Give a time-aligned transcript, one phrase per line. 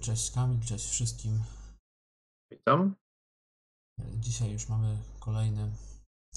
[0.00, 1.42] Cześć Kamil, cześć wszystkim.
[2.50, 2.94] Witam.
[4.20, 5.72] Dzisiaj już mamy kolejny,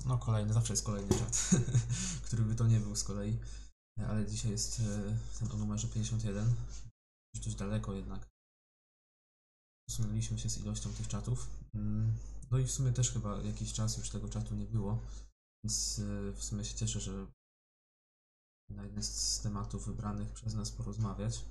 [0.05, 1.49] no kolejny, zawsze jest kolejny czat,
[2.25, 3.37] który by to nie był z kolei,
[4.07, 6.55] ale dzisiaj jest e, ten o numerze 51,
[7.35, 8.29] już dość daleko jednak.
[9.89, 11.49] Posunęliśmy się z ilością tych czatów.
[11.73, 12.13] Mm,
[12.51, 14.99] No i w sumie też chyba jakiś czas już tego czatu nie było,
[15.63, 17.27] więc e, w sumie się cieszę, że
[18.69, 21.45] na jeden z tematów wybranych przez nas porozmawiać.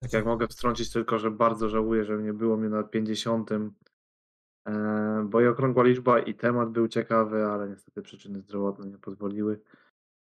[0.00, 3.50] Tak jak mogę wtrącić tylko, że bardzo żałuję, że nie było mnie na 50.
[3.52, 9.60] e, Bo i okrągła liczba i temat był ciekawy, ale niestety przyczyny zdrowotne nie pozwoliły.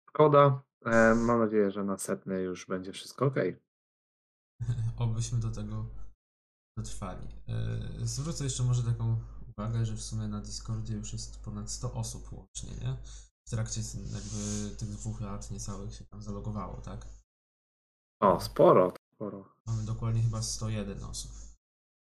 [0.10, 0.62] Szkoda.
[0.86, 3.36] E, Mam nadzieję, że na setny już będzie wszystko ok.
[4.98, 5.86] Obyśmy do tego
[6.78, 7.28] dotrwali.
[8.00, 9.18] Yy, Zwrócę jeszcze może taką
[9.58, 12.98] uwagę, że w sumie na Discordzie już jest ponad 100 osób łącznie, nie?
[13.48, 13.82] W trakcie
[14.14, 17.06] jakby tych dwóch lat niecałych się tam zalogowało, tak?
[18.22, 19.56] O, sporo, sporo.
[19.68, 21.32] Mamy dokładnie chyba 101 osób.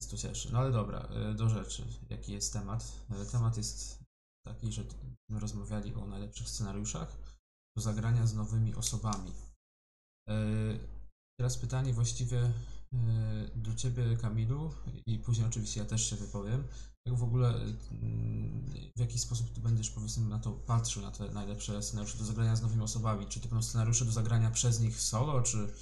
[0.01, 0.53] Więc to cieszy.
[0.53, 1.87] No ale dobra, yy, do rzeczy.
[2.11, 2.93] Jaki jest temat?
[3.11, 4.05] Yy, Temat jest
[4.47, 4.85] taki, że
[5.31, 7.17] rozmawiali o najlepszych scenariuszach
[7.77, 9.33] do zagrania z nowymi osobami.
[10.29, 10.95] Yy,
[11.39, 12.53] Teraz pytanie właściwie
[13.57, 14.71] do Ciebie, Kamilu,
[15.07, 16.65] i później oczywiście ja też się wypowiem.
[17.07, 17.55] Jak w ogóle,
[18.97, 22.57] w jaki sposób Ty będziesz powiedzmy na to patrzył, na te najlepsze scenariusze do zagrania
[22.57, 23.27] z nowymi osobami?
[23.27, 25.73] Czy to będą scenariusze do zagrania przez nich solo, czy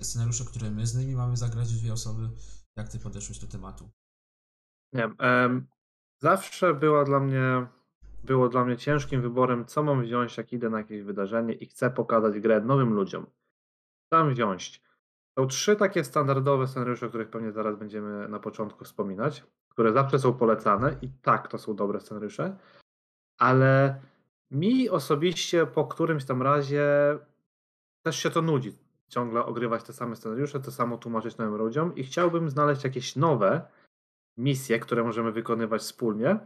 [0.00, 2.28] scenariusze, które my z nimi mamy zagrać dwie osoby?
[2.76, 3.90] Jak Ty podeszłeś do tematu?
[4.92, 5.16] Nie wiem.
[5.18, 5.66] em,
[6.18, 7.66] Zawsze była dla mnie,
[8.24, 11.90] było dla mnie ciężkim wyborem, co mam wziąć, jak idę na jakieś wydarzenie i chcę
[11.90, 13.26] pokazać grę nowym ludziom.
[14.12, 14.82] Mam wziąć?
[15.38, 20.18] Są trzy takie standardowe scenariusze, o których pewnie zaraz będziemy na początku wspominać, które zawsze
[20.18, 22.56] są polecane i tak, to są dobre scenariusze,
[23.38, 24.00] ale
[24.50, 26.88] mi osobiście po którymś tam razie
[28.02, 28.85] też się to nudzi.
[29.08, 33.68] Ciągle ogrywać te same scenariusze, to samo tłumaczyć nowym ludziom i chciałbym znaleźć jakieś nowe
[34.36, 36.38] misje, które możemy wykonywać wspólnie,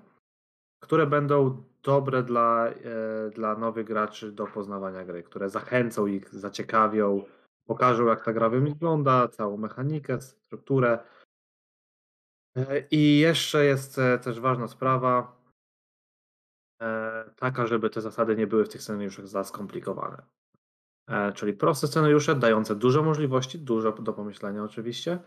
[0.83, 7.25] które będą dobre dla, e, dla nowych graczy do poznawania gry, które zachęcą ich, zaciekawią,
[7.67, 10.99] pokażą jak ta gra wygląda, całą mechanikę, strukturę.
[12.57, 15.37] E, I jeszcze jest e, też ważna sprawa,
[16.83, 20.23] e, taka, żeby te zasady nie były w tych scenariuszach za skomplikowane.
[21.11, 25.19] E, Czyli proste scenariusze, dające dużo możliwości, dużo do pomyślenia oczywiście,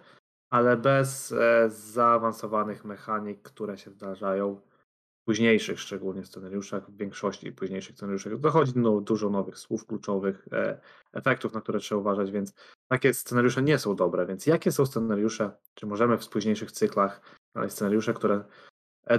[0.49, 7.95] ale bez e, zaawansowanych mechanik, które się zdarzają w późniejszych szczególnie scenariuszach, w większości późniejszych
[7.95, 8.39] scenariuszach.
[8.39, 10.79] Dochodzi dużo nowych słów kluczowych, e,
[11.13, 12.53] efektów, na które trzeba uważać, więc
[12.87, 14.25] takie scenariusze nie są dobre.
[14.25, 17.21] Więc jakie są scenariusze, czy możemy w późniejszych cyklach
[17.55, 18.43] znaleźć scenariusze, które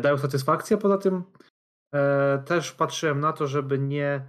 [0.00, 0.76] dają satysfakcję?
[0.76, 1.22] Poza tym
[2.44, 4.26] też patrzyłem na to, żeby nie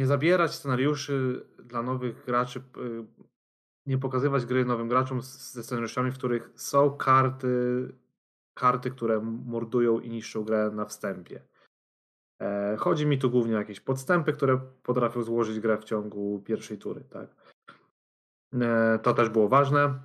[0.00, 3.04] nie zabierać scenariuszy dla nowych graczy, y,
[3.86, 7.88] nie pokazywać gry nowym graczom ze scenariuszami, w których są karty,
[8.54, 11.42] karty, które mordują i niszczą grę na wstępie.
[12.42, 16.78] E, Chodzi mi tu głównie o jakieś podstępy, które potrafią złożyć grę w ciągu pierwszej
[16.78, 17.04] tury.
[17.10, 17.28] Tak?
[18.54, 20.00] E, To też było ważne.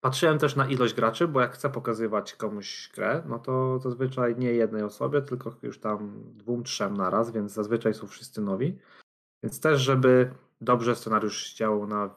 [0.00, 4.52] Patrzyłem też na ilość graczy, bo jak chcę pokazywać komuś grę, no to zazwyczaj nie
[4.52, 8.78] jednej osobie, tylko już tam dwóm, trzem na raz, więc zazwyczaj są wszyscy nowi.
[9.46, 10.30] Więc też, żeby
[10.60, 12.14] dobrze scenariusz działał na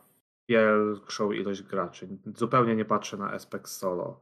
[0.49, 2.07] większą ilość graczy.
[2.35, 4.21] Zupełnie nie patrzę na aspekt solo.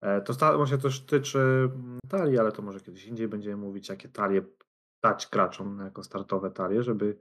[0.00, 3.88] E, To samo się też tyczy mm, talii, ale to może kiedyś indziej będziemy mówić,
[3.88, 4.42] jakie talie
[5.02, 7.18] dać graczom jako startowe talie, żeby,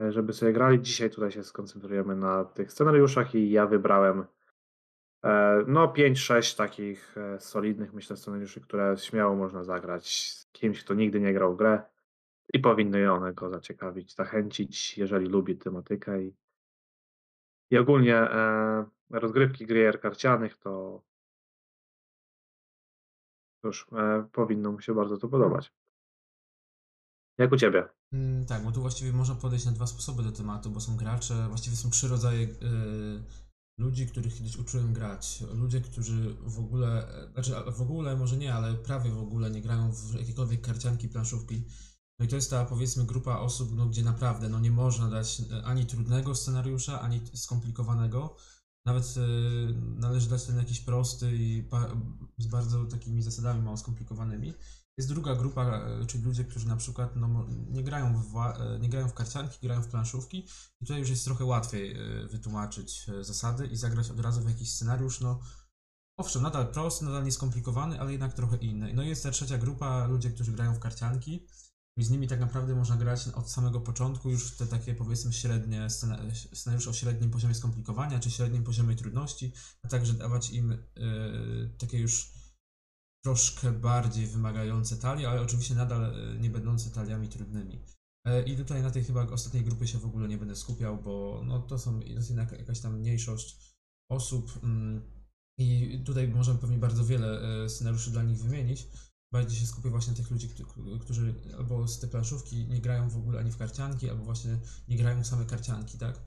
[0.00, 0.82] e, żeby sobie grali.
[0.82, 4.24] Dzisiaj tutaj się skoncentrujemy na tych scenariuszach i ja wybrałem
[5.24, 11.20] e, no 5-6 takich solidnych, myślę, scenariuszy, które śmiało można zagrać z kimś, kto nigdy
[11.20, 11.95] nie grał w grę
[12.54, 16.34] i powinny one go zaciekawić, zachęcić, jeżeli lubi tematykę i,
[17.70, 21.02] i ogólnie e, rozgrywki gier karcianych, to
[23.64, 25.72] już e, powinno mu się bardzo to podobać.
[27.38, 27.88] Jak u ciebie?
[28.12, 31.46] Mm, Tak, bo tu właściwie można podejść na dwa sposoby do tematu, bo są gracze,
[31.48, 32.48] właściwie są trzy rodzaje y,
[33.78, 35.44] ludzi, których kiedyś uczyłem grać.
[35.54, 39.62] Ludzie, którzy w ogóle, e, znaczy w ogóle może nie, ale prawie w ogóle nie
[39.62, 41.64] grają w jakiekolwiek karcianki, planszówki.
[42.18, 45.40] No i to jest ta powiedzmy grupa osób, no, gdzie naprawdę no, nie można dać
[45.40, 48.36] e, ani trudnego scenariusza, ani skomplikowanego.
[48.86, 49.20] Nawet y,
[49.96, 51.68] należy dać ten jakiś prosty i
[52.38, 54.54] z bardzo takimi zasadami mało skomplikowanymi.
[54.98, 58.34] Jest druga grupa, e, czyli ludzie, którzy na przykład no, nie, grają w,
[58.80, 60.46] nie grają w karcianki, grają w planszówki
[60.80, 61.96] i tutaj już jest trochę łatwiej
[62.30, 65.40] wytłumaczyć zasady i zagrać od razu w jakiś scenariusz, no
[66.16, 68.94] owszem, nadal prosty, nadal nieskomplikowany, ale jednak trochę inny.
[68.94, 71.46] No i jest ta trzecia grupa, ludzie, którzy grają w karcianki
[71.96, 75.90] i z nimi tak naprawdę można grać od samego początku, już te takie powiedzmy średnie
[76.54, 79.52] scenariusze o średnim poziomie skomplikowania, czy średnim poziomie trudności,
[79.82, 80.78] a także dawać im y,
[81.78, 82.32] takie już
[83.24, 87.84] troszkę bardziej wymagające talie, ale oczywiście nadal y, nie będące taliami trudnymi.
[88.26, 91.42] E, I tutaj na tej chyba ostatniej grupie się w ogóle nie będę skupiał, bo
[91.44, 93.76] no, to są to jest jednak jakaś tam mniejszość
[94.10, 95.02] osób mm,
[95.58, 98.88] i tutaj możemy pewnie bardzo wiele e, scenariuszy dla nich wymienić.
[99.32, 100.54] Bardziej się skupię właśnie na tych ludzi,
[101.00, 104.58] którzy albo z tej planszówki nie grają w ogóle ani w karcianki, albo właśnie
[104.88, 106.22] nie grają w same karcianki, tak?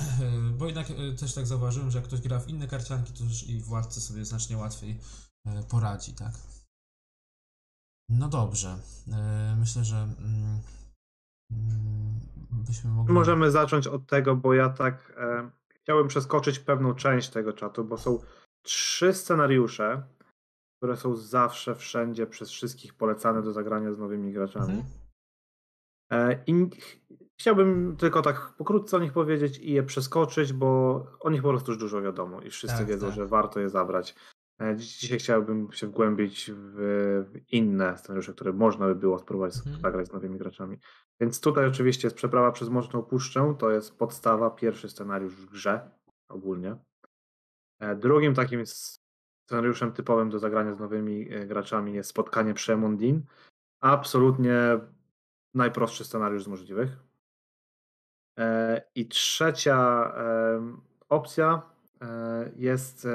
[0.58, 3.42] Bo jednak e, też tak zauważyłem, że jak ktoś gra w inne karcianki, to już
[3.42, 4.98] i władcy sobie znacznie łatwiej
[5.68, 6.34] poradzi, tak?
[8.08, 8.78] No dobrze.
[9.56, 10.60] Myślę, że mm,
[11.50, 12.20] Mm,
[12.50, 13.14] byśmy mogli...
[13.14, 15.50] Możemy zacząć od tego, bo ja tak e,
[15.82, 18.18] chciałbym przeskoczyć pewną część tego czatu, bo są
[18.62, 20.02] trzy scenariusze,
[20.86, 24.74] które są zawsze, wszędzie, przez wszystkich polecane do zagrania z nowymi graczami.
[24.74, 24.84] Mhm.
[26.10, 26.70] E, I
[27.40, 31.70] chciałbym tylko tak pokrótce o nich powiedzieć i je przeskoczyć, bo o nich po prostu
[31.72, 33.16] już dużo wiadomo i wszyscy tak, wiedzą, tak.
[33.16, 34.14] że warto je zabrać.
[34.60, 39.80] E, dzisiaj chciałbym się wgłębić w inne scenariusze, które można by było spróbować mhm.
[39.80, 40.78] zagrać z nowymi graczami.
[41.20, 45.90] Więc tutaj oczywiście jest Przeprawa przez Mroczną Puszczę, to jest podstawa, pierwszy scenariusz w grze
[46.28, 46.76] ogólnie.
[47.80, 48.64] E, drugim takim
[49.46, 53.22] scenariuszem typowym do zagrania z nowymi e, graczami jest Spotkanie przy Emondin.
[53.80, 54.80] Absolutnie
[55.54, 56.96] najprostszy scenariusz z możliwych.
[58.94, 60.12] I trzecia
[61.08, 61.62] opcja
[62.56, 63.06] jest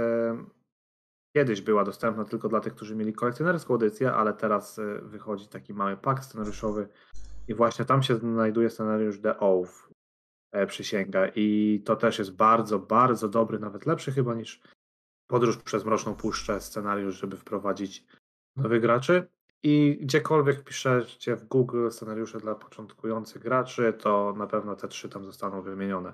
[1.35, 5.73] Kiedyś była dostępna tylko dla tych, którzy mieli kolekcjonerską edycję, ale teraz e, wychodzi taki
[5.73, 6.87] mały pak scenariuszowy
[7.47, 9.89] i właśnie tam się znajduje scenariusz The Oath,
[10.51, 14.61] e, przysięga i to też jest bardzo, bardzo dobry, nawet lepszy chyba niż
[15.31, 18.05] Podróż przez Mroczną Puszczę scenariusz, żeby wprowadzić
[18.55, 19.27] nowych graczy.
[19.63, 25.25] I gdziekolwiek piszecie w Google scenariusze dla początkujących graczy, to na pewno te trzy tam
[25.25, 26.13] zostaną wymienione.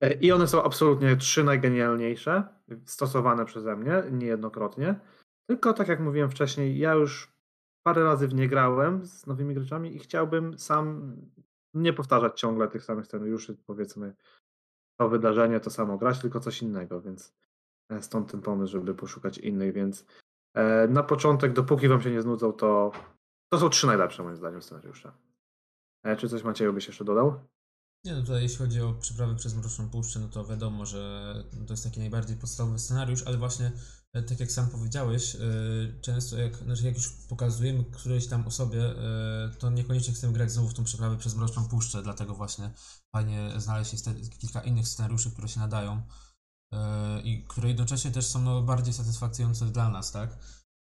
[0.00, 2.48] E, I one są absolutnie trzy najgenialniejsze,
[2.84, 5.00] stosowane przeze mnie niejednokrotnie.
[5.46, 7.32] Tylko tak jak mówiłem wcześniej, ja już
[7.82, 11.16] parę razy w nie grałem z nowymi graczami i chciałbym sam
[11.74, 14.14] nie powtarzać ciągle tych samych scenariuszy, powiedzmy
[14.98, 17.34] to wydarzenie, to samo grać, tylko coś innego, więc
[18.00, 20.06] stąd ten pomysł, żeby poszukać innych, więc
[20.54, 22.92] e, na początek, dopóki wam się nie znudzą, to
[23.52, 25.12] to są trzy najlepsze moim zdaniem scenariusze.
[26.18, 27.40] Czy coś Macieju byś jeszcze dodał?
[28.04, 31.34] Nie, no tutaj jeśli chodzi o przeprawy przez Mroczną Puszczę, no to wiadomo, że
[31.66, 33.72] to jest taki najbardziej podstawowy scenariusz, ale właśnie
[34.12, 35.38] e, tak jak sam powiedziałeś, e,
[36.00, 40.68] często jak, znaczy jak już pokazujemy którejś tam osobie, e, to niekoniecznie chcemy grać znowu
[40.68, 42.70] w tą przeprawę przez Mroczną Puszczę, dlatego właśnie
[43.12, 44.04] fajnie znaleźć
[44.38, 46.02] kilka innych scenariuszy, które się nadają
[47.24, 50.38] i które jednocześnie też są no, bardziej satysfakcjonujące dla nas, tak?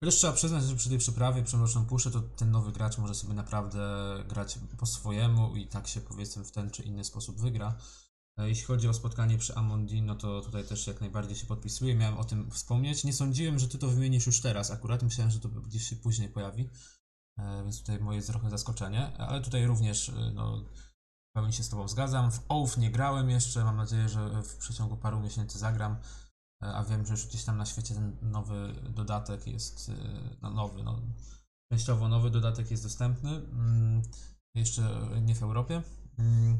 [0.03, 3.33] Chociaż trzeba przyznać, że przy tej przyprawie Przemroczną Puszczę to ten nowy gracz może sobie
[3.33, 3.79] naprawdę
[4.29, 7.77] grać po swojemu i tak się powiedzmy w ten czy inny sposób wygra.
[8.37, 11.95] E, jeśli chodzi o spotkanie przy Amondi, no to tutaj też jak najbardziej się podpisuję.
[11.95, 13.03] Miałem o tym wspomnieć.
[13.03, 15.03] Nie sądziłem, że ty to wymienisz już teraz akurat.
[15.03, 16.69] Myślałem, że to gdzieś się później pojawi.
[17.37, 19.17] E, więc tutaj moje trochę zaskoczenie.
[19.17, 20.65] Ale tutaj również e, no,
[21.33, 22.31] pełni się z Tobą zgadzam.
[22.31, 23.63] W OUF nie grałem jeszcze.
[23.63, 25.95] Mam nadzieję, że w przeciągu paru miesięcy zagram.
[26.63, 29.93] E, a wiem, że już gdzieś tam na świecie ten nowy dodatek jest, e,
[30.41, 31.01] no nowy, no,
[31.71, 34.01] częściowo nowy dodatek jest dostępny, mm,
[34.55, 35.81] jeszcze nie w Europie,
[36.17, 36.57] mm,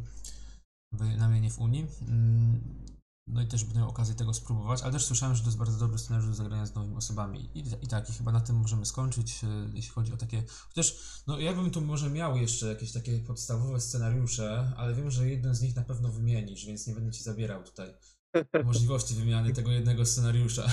[1.17, 1.87] na mnie nie w Unii.
[3.27, 5.79] No i też będę miał okazję tego spróbować, ale też słyszałem, że to jest bardzo
[5.79, 7.49] dobry scenariusz do zagrania z nowymi osobami.
[7.53, 10.43] I, i tak, i chyba na tym możemy skończyć, e, jeśli chodzi o takie.
[10.69, 15.29] Chociaż, no ja bym tu może miał jeszcze jakieś takie podstawowe scenariusze, ale wiem, że
[15.29, 17.93] jeden z nich na pewno wymienisz, więc nie będę ci zabierał tutaj
[18.65, 20.67] możliwości wymiany tego jednego scenariusza.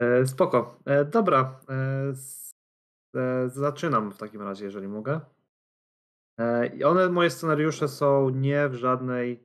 [0.00, 0.80] E, spoko.
[0.84, 1.60] E, dobra.
[3.46, 5.20] Zaczynam w takim razie, jeżeli mogę.
[6.74, 9.44] I one, moje scenariusze są nie w żadnej.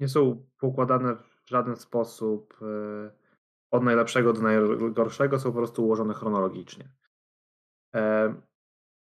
[0.00, 2.60] Nie są pokładane w żaden sposób
[3.70, 6.88] od najlepszego do najgorszego, są po prostu ułożone chronologicznie.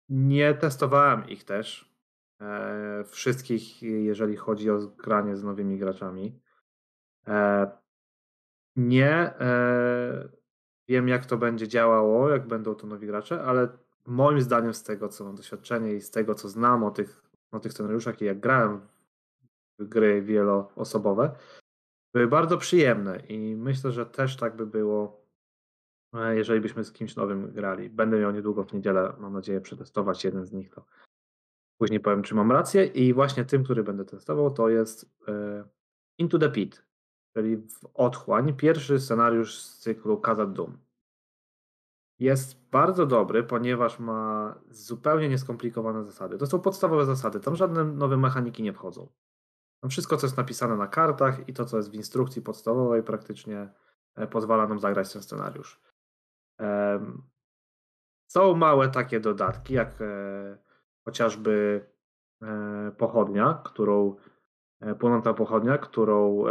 [0.09, 1.91] Nie testowałem ich też,
[2.41, 6.41] E, wszystkich, jeżeli chodzi o granie z nowymi graczami.
[7.27, 7.67] E,
[8.75, 10.29] nie e,
[10.87, 13.67] wiem, jak to będzie działało, jak będą to nowi gracze, ale
[14.05, 17.59] moim zdaniem, z tego co mam doświadczenie i z tego co znam o tych, o
[17.59, 18.81] tych scenariuszach i jak grałem
[19.79, 21.35] w gry wieloosobowe,
[22.13, 25.25] były bardzo przyjemne i myślę, że też tak by było,
[26.29, 27.89] jeżeli byśmy z kimś nowym grali.
[27.89, 30.85] Będę miał niedługo w niedzielę, mam nadzieję, przetestować jeden z nich, to
[31.81, 32.85] Później powiem, czy mam rację.
[32.85, 35.63] I właśnie tym, który będę testował, to jest e,
[36.17, 36.85] Into the Pit,
[37.33, 38.53] czyli w otchłań.
[38.53, 40.77] Pierwszy scenariusz z cyklu Kazat Doom.
[42.21, 46.37] Jest bardzo dobry, ponieważ ma zupełnie nieskomplikowane zasady.
[46.37, 49.07] To są podstawowe zasady, tam żadne nowe mechaniki nie wchodzą.
[49.81, 53.69] Tam wszystko, co jest napisane na kartach i to, co jest w instrukcji podstawowej, praktycznie
[54.15, 55.81] e, pozwala nam zagrać ten scenariusz.
[58.27, 60.57] Są małe takie dodatki, jak e,
[61.05, 61.85] chociażby
[62.41, 64.15] e, pochodnia, którą
[64.99, 66.43] płonąca pochodnia, którą,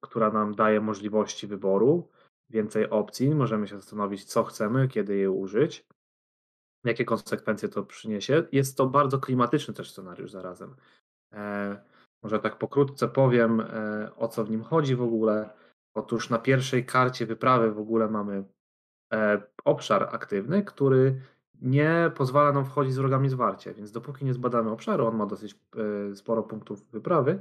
[0.00, 2.08] która nam daje możliwości wyboru
[2.52, 5.86] więcej opcji, możemy się zastanowić, co chcemy, kiedy je użyć,
[6.84, 8.46] jakie konsekwencje to przyniesie.
[8.52, 10.76] Jest to bardzo klimatyczny też scenariusz zarazem.
[11.32, 11.76] E,
[12.22, 15.50] może tak pokrótce powiem, e, o co w nim chodzi w ogóle.
[15.94, 18.44] Otóż na pierwszej karcie wyprawy w ogóle mamy
[19.12, 21.20] e, obszar aktywny, który
[21.62, 25.54] nie pozwala nam wchodzić z wrogami zwarcie, więc dopóki nie zbadamy obszaru, on ma dosyć
[26.10, 27.40] e, sporo punktów wyprawy,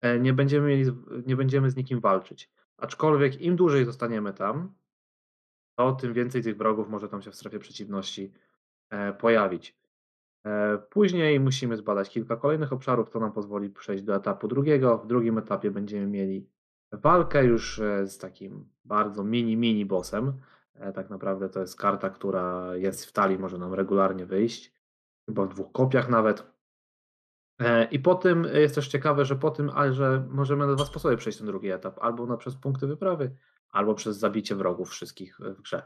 [0.00, 0.92] e, nie będziemy, mieli,
[1.26, 2.50] nie będziemy z nikim walczyć.
[2.78, 4.74] Aczkolwiek im dłużej zostaniemy tam,
[5.78, 8.32] to tym więcej tych wrogów może tam się w strefie przeciwności
[8.90, 9.78] e, pojawić.
[10.46, 14.98] E, później musimy zbadać kilka kolejnych obszarów, to nam pozwoli przejść do etapu drugiego.
[14.98, 16.50] W drugim etapie będziemy mieli
[16.92, 20.32] walkę już e, z takim bardzo mini, mini bossem.
[20.94, 24.74] Tak naprawdę to jest karta, która jest w talii, może nam regularnie wyjść.
[25.26, 26.57] Chyba w dwóch kopiach nawet.
[27.58, 31.16] E, I po tym jest też ciekawe, że po tym, że możemy na dwa sposoby
[31.16, 31.98] przejść ten drugi etap.
[32.00, 33.36] Albo na przez punkty wyprawy,
[33.70, 35.82] albo przez zabicie wrogów wszystkich w grze.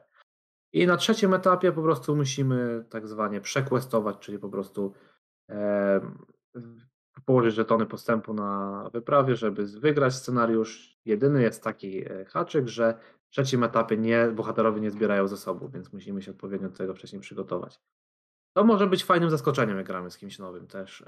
[0.72, 4.92] I na trzecim etapie po prostu musimy tak zwanie przequestować, czyli po prostu
[5.50, 6.00] e,
[7.24, 10.98] położyć żetony postępu na wyprawie, żeby wygrać scenariusz.
[11.04, 15.92] Jedyny jest taki e, haczyk, że w trzecim etapie nie, bohaterowie nie zbierają zasobów, więc
[15.92, 17.80] musimy się odpowiednio do tego wcześniej przygotować.
[18.56, 21.04] To może być fajnym zaskoczeniem, jak gramy z kimś nowym też.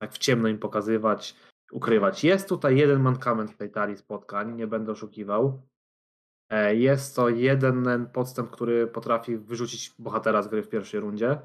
[0.00, 1.36] Tak w ciemno im pokazywać,
[1.72, 2.24] ukrywać.
[2.24, 5.62] Jest tutaj jeden mankament w tej talii spotkań, nie będę oszukiwał.
[6.50, 11.38] E, jest to jeden podstęp, który potrafi wyrzucić bohatera z gry w pierwszej rundzie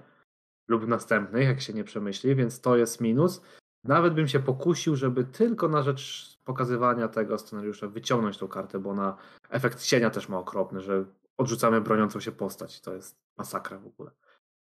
[0.68, 3.42] lub w następnej, jak się nie przemyśli, więc to jest minus.
[3.84, 8.94] Nawet bym się pokusił, żeby tylko na rzecz pokazywania tego scenariusza wyciągnąć tą kartę, bo
[8.94, 9.18] na
[9.50, 11.06] efekt cienia też ma okropny, że
[11.38, 12.82] odrzucamy broniącą się postać.
[12.82, 14.12] To jest masakra w ogóle.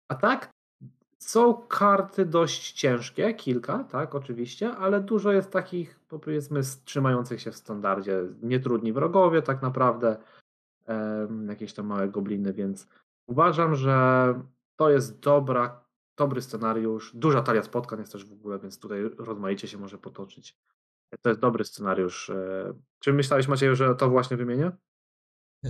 [0.08, 0.50] A tak,
[1.18, 7.56] są karty dość ciężkie, kilka, tak, oczywiście, ale dużo jest takich, powiedzmy, trzymających się w
[7.56, 8.22] standardzie.
[8.42, 10.16] Nietrudni wrogowie, tak naprawdę,
[11.48, 12.88] jakieś tam małe gobliny, więc
[13.26, 14.34] uważam, że
[14.76, 15.84] to jest dobra,
[16.16, 17.16] dobry scenariusz.
[17.16, 20.56] Duża talia spotkań jest też w ogóle, więc tutaj rozmaicie się może potoczyć.
[21.22, 22.30] To jest dobry scenariusz.
[22.30, 24.72] E, czy myślałeś, Macieju, że to właśnie wymienię?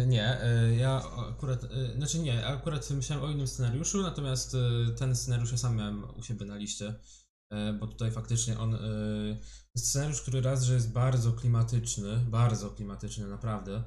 [0.06, 4.56] Nie, e, ja akurat, e, znaczy nie, akurat myślałem o innym scenariuszu, natomiast
[4.98, 6.94] ten scenariusz ja sam miałem u siebie na liście,
[7.80, 8.78] bo tutaj faktycznie on,
[9.76, 13.82] scenariusz, który raz, że jest bardzo klimatyczny, bardzo klimatyczny naprawdę,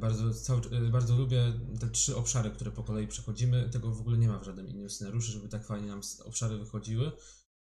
[0.00, 4.28] bardzo, cały, bardzo lubię te trzy obszary, które po kolei przechodzimy, tego w ogóle nie
[4.28, 7.12] ma w żadnym innym scenariuszu, żeby tak fajnie nam obszary wychodziły.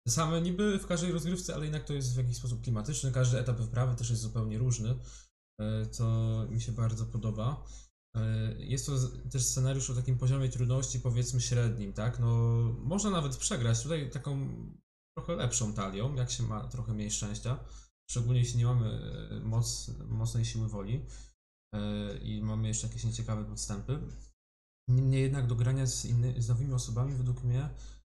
[0.08, 3.58] Same niby w każdej rozgrywce, ale jednak to jest w jakiś sposób klimatyczny, każdy etap
[3.58, 4.96] wyprawy też jest zupełnie różny.
[5.62, 6.06] E, co
[6.50, 7.66] mi się bardzo podoba.
[8.16, 8.92] E, jest to
[9.32, 12.20] też scenariusz o takim poziomie trudności powiedzmy średnim, tak?
[12.20, 12.28] No,
[12.80, 14.50] można nawet przegrać tutaj taką
[15.18, 17.60] trochę lepszą talią, jak się ma trochę mniej szczęścia,
[18.10, 18.90] szczególnie jeśli nie mamy
[19.32, 21.06] e, moc, mocnej siły woli
[22.22, 24.00] i mamy jeszcze jakieś nieciekawe podstępy.
[24.90, 27.70] Niemniej jednak do grania z, inny, z nowymi osobami według mnie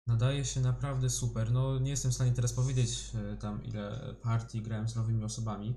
[0.07, 1.51] nadaje się naprawdę super.
[1.51, 5.75] No nie jestem w stanie teraz powiedzieć tam ile partii grałem z nowymi osobami,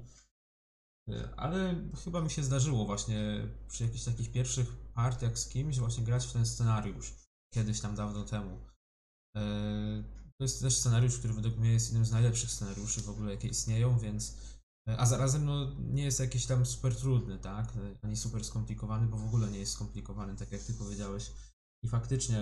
[1.36, 6.26] ale chyba mi się zdarzyło właśnie przy jakichś takich pierwszych partiach z kimś właśnie grać
[6.26, 7.14] w ten scenariusz.
[7.54, 8.58] Kiedyś tam dawno temu.
[9.36, 10.04] E,
[10.38, 13.48] to jest też scenariusz, który według mnie jest jednym z najlepszych scenariuszy w ogóle, jakie
[13.48, 14.36] istnieją, więc.
[14.88, 17.72] E, a zarazem no, nie jest jakiś tam super trudny, tak?
[18.02, 21.32] Ani super skomplikowany, bo w ogóle nie jest skomplikowany, tak jak ty powiedziałeś.
[21.84, 22.40] I faktycznie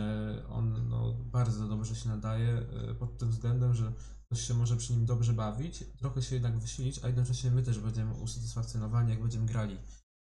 [0.49, 2.67] on no, bardzo dobrze się nadaje
[2.99, 3.93] pod tym względem, że
[4.33, 7.79] ktoś się może przy nim dobrze bawić, trochę się jednak wysilić, a jednocześnie my też
[7.79, 9.79] będziemy usatysfakcjonowani, jak będziemy grali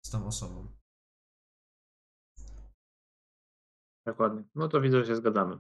[0.03, 0.69] z tą osobą.
[4.07, 4.45] Dokładnie.
[4.55, 5.59] No to widzę, że się zgadamy.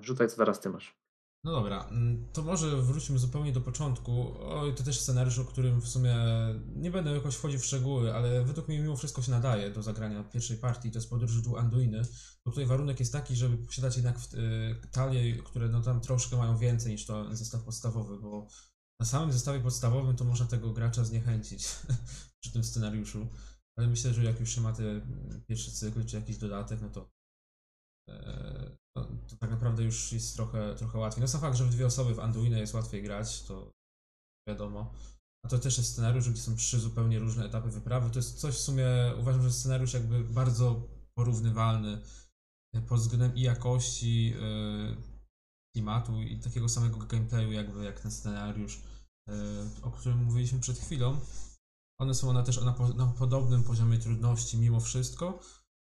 [0.00, 0.97] Wrzucaj, co teraz ty masz.
[1.44, 4.34] No dobra, mm, to może wróćmy zupełnie do początku.
[4.40, 6.16] Oj, to też scenariusz, o którym w sumie
[6.76, 10.24] nie będę jakoś wchodził w szczegóły, ale według mnie mimo wszystko się nadaje do zagrania
[10.24, 12.02] pierwszej partii, to jest podróż do Anduiny.
[12.44, 16.58] Bo tutaj warunek jest taki, żeby posiadać jednak y, talie, które no tam troszkę mają
[16.58, 18.48] więcej niż to zestaw podstawowy, bo
[19.00, 21.68] na samym zestawie podstawowym to można tego gracza zniechęcić
[22.40, 23.28] przy tym scenariuszu.
[23.76, 25.00] Ale myślę, że jak już się ma ten
[25.46, 27.17] pierwszy cykl, czy jakiś dodatek, no to
[28.96, 31.22] to, to, tak naprawdę już jest trochę, trochę łatwiej.
[31.22, 33.70] No sam fakt, że w dwie osoby w Anduino jest łatwiej grać, to
[34.48, 34.94] wiadomo.
[35.44, 38.10] A to też jest scenariusz, gdzie są trzy zupełnie różne etapy wyprawy.
[38.10, 38.86] To jest coś w sumie,
[39.18, 40.88] uważam, że scenariusz jakby bardzo
[41.18, 42.00] porównywalny
[42.88, 44.34] pod względem i jakości,
[45.74, 48.80] klimatu i takiego samego gameplayu jakby jak ten scenariusz,
[49.82, 51.20] o którym mówiliśmy przed chwilą.
[52.00, 55.40] One są one też na, na podobnym poziomie trudności mimo wszystko.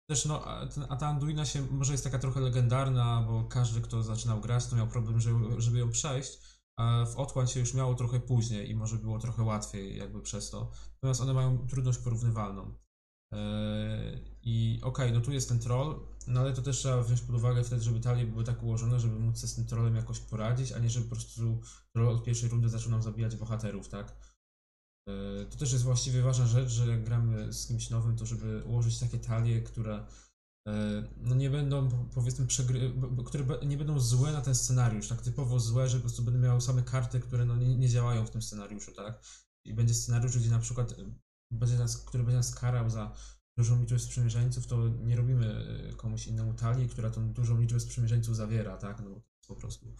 [0.09, 0.45] Też no,
[0.89, 4.75] a ta Anduina się może jest taka trochę legendarna, bo każdy, kto zaczynał grać, to
[4.75, 6.39] miał problem, żeby, żeby ją przejść.
[6.77, 10.49] A w Otchłań się już miało trochę później i może było trochę łatwiej jakby przez
[10.49, 10.71] to.
[10.93, 12.73] Natomiast one mają trudność porównywalną.
[13.31, 17.21] Eee, I okej, okay, no tu jest ten troll, no ale to też trzeba wziąć
[17.21, 20.19] pod uwagę wtedy, żeby talie były tak ułożone, żeby móc się z tym trollem jakoś
[20.19, 21.61] poradzić, a nie żeby po prostu
[21.93, 24.34] troll od pierwszej rundy zaczął nam zabijać bohaterów, tak?
[25.07, 28.63] E, to też jest właściwie ważna rzecz, że jak gramy z kimś nowym, to żeby
[28.63, 30.05] ułożyć takie talie, które
[30.67, 32.93] e, no nie będą powiedzmy przegry...
[33.25, 36.61] które nie będą złe na ten scenariusz, tak typowo złe, że po prostu będą miały
[36.61, 39.23] same karty, które no nie, nie działają w tym scenariuszu, tak?
[39.65, 40.95] I będzie scenariusz, gdzie na przykład e,
[41.51, 43.15] będzie nas, który będzie nas karał za
[43.57, 45.65] dużą liczbę sprzymierzeńców, to nie robimy
[45.97, 48.99] komuś innemu talii, która tą dużą liczbę sprzymierzeńców zawiera, tak?
[48.99, 49.95] No po prostu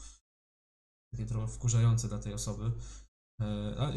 [1.11, 2.71] takie trochę wkurzające dla tej osoby.
[3.41, 3.91] E, a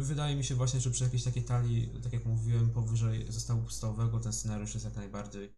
[0.00, 4.20] wydaje mi się właśnie, że przy jakiejś takiej talii, tak jak mówiłem, powyżej zestawu podstawowego
[4.20, 5.54] ten scenariusz jest jak najbardziej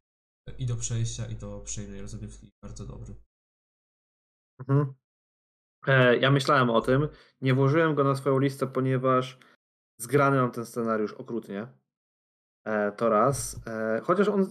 [0.58, 3.14] i do przejścia, i do przyjemnej rozgrywki bardzo dobry.
[4.60, 4.94] Mhm.
[5.86, 7.08] E, ja myślałem o tym.
[7.40, 9.38] Nie włożyłem go na swoją listę, ponieważ
[10.00, 11.68] zgrany mam ten scenariusz okrutnie.
[12.64, 13.60] E, to raz.
[13.66, 14.46] E, chociaż on,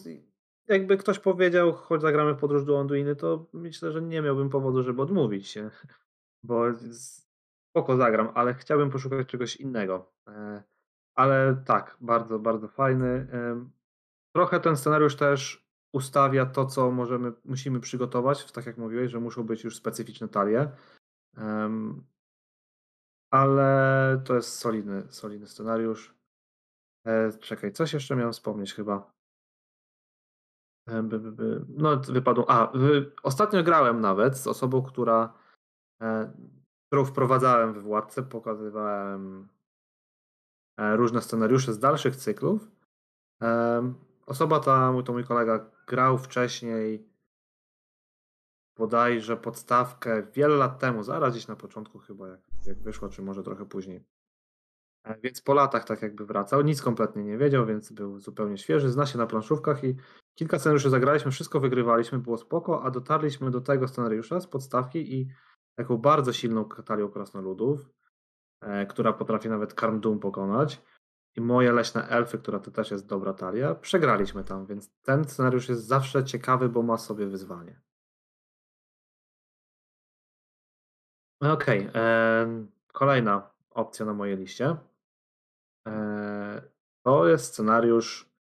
[0.68, 4.84] jakby ktoś powiedział, choć zagramy w podróż do Anduiny, to myślę, że nie miałbym powodu,
[4.84, 5.70] żeby odmówić się.
[6.44, 6.65] Bo
[7.75, 10.12] spoko zagram, ale chciałbym poszukać czegoś innego.
[10.27, 10.63] E,
[11.15, 13.27] ale tak, bardzo, bardzo fajny.
[14.36, 19.44] Trochę ten scenariusz też ustawia to, co możemy, musimy przygotować, tak jak mówiłeś, że muszą
[19.44, 20.72] być już specyficzne talie.
[23.32, 26.15] Ale to jest solidny, solidny scenariusz.
[27.08, 29.12] E, czekaj, coś jeszcze miałem wspomnieć chyba.
[30.89, 31.10] E,
[31.67, 32.46] no, wypadło.
[32.50, 32.74] A,
[33.24, 35.34] ostatnio grałem nawet z osobą, która
[36.96, 39.48] którą wprowadzałem w Władce, pokazywałem
[40.78, 42.72] e, różne scenariusze z dalszych cyklów.
[44.26, 47.10] Osoba ta, to mój kolega, grał wcześniej
[48.78, 53.43] bodajże podstawkę wiele lat temu, zaraz gdzieś na początku chyba, jak, jak wyszło, czy może
[53.43, 54.04] trochę później.
[55.04, 58.91] E, więc po latach tak jakby wracał, nic kompletnie nie wiedział, więc był zupełnie świeży,
[58.91, 59.96] zna się na planszówkach i
[60.36, 65.28] kilka scenariuszy zagraliśmy, wszystko wygrywaliśmy, było spoko, a dotarliśmy do tego scenariusza z podstawki i
[65.76, 67.90] taką bardzo silną katalią krasnoludów,
[68.62, 70.82] e, która potrafi nawet Karmdum pokonać.
[71.38, 75.70] I moje leśne elfy, która to też jest dobra talia, przegraliśmy tam, więc ten scenariusz
[75.70, 77.82] jest zawsze ciekawy, bo ma sobie wyzwanie.
[81.42, 84.78] Okej, okay, kolejna opcja na mojej liście.
[85.88, 86.62] E,
[87.04, 88.35] to jest scenariusz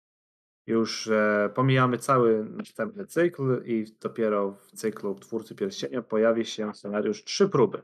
[0.67, 7.23] już e, pomijamy cały następny cykl i dopiero w cyklu Twórcy Pierścienia pojawi się scenariusz
[7.23, 7.81] Trzy próby.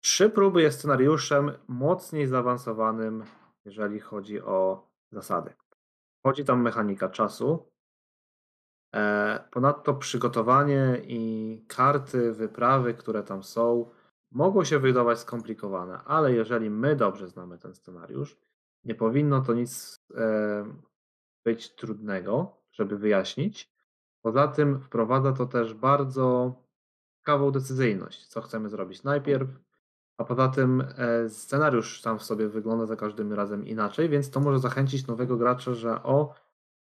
[0.00, 3.24] Trzy próby jest scenariuszem mocniej zaawansowanym,
[3.64, 5.54] jeżeli chodzi o zasady.
[6.22, 7.70] Chodzi tam mechanika czasu.
[8.94, 13.90] E, ponadto przygotowanie i karty, wyprawy, które tam są,
[14.32, 18.36] mogą się wydawać skomplikowane, ale jeżeli my dobrze znamy ten scenariusz,
[18.84, 20.64] nie powinno to nic e,
[21.46, 23.72] być trudnego, żeby wyjaśnić.
[24.22, 26.54] Poza tym wprowadza to też bardzo
[27.18, 29.48] ciekawą decyzyjność, co chcemy zrobić najpierw,
[30.18, 34.40] a poza tym e, scenariusz sam w sobie wygląda za każdym razem inaczej, więc to
[34.40, 36.34] może zachęcić nowego gracza, że o,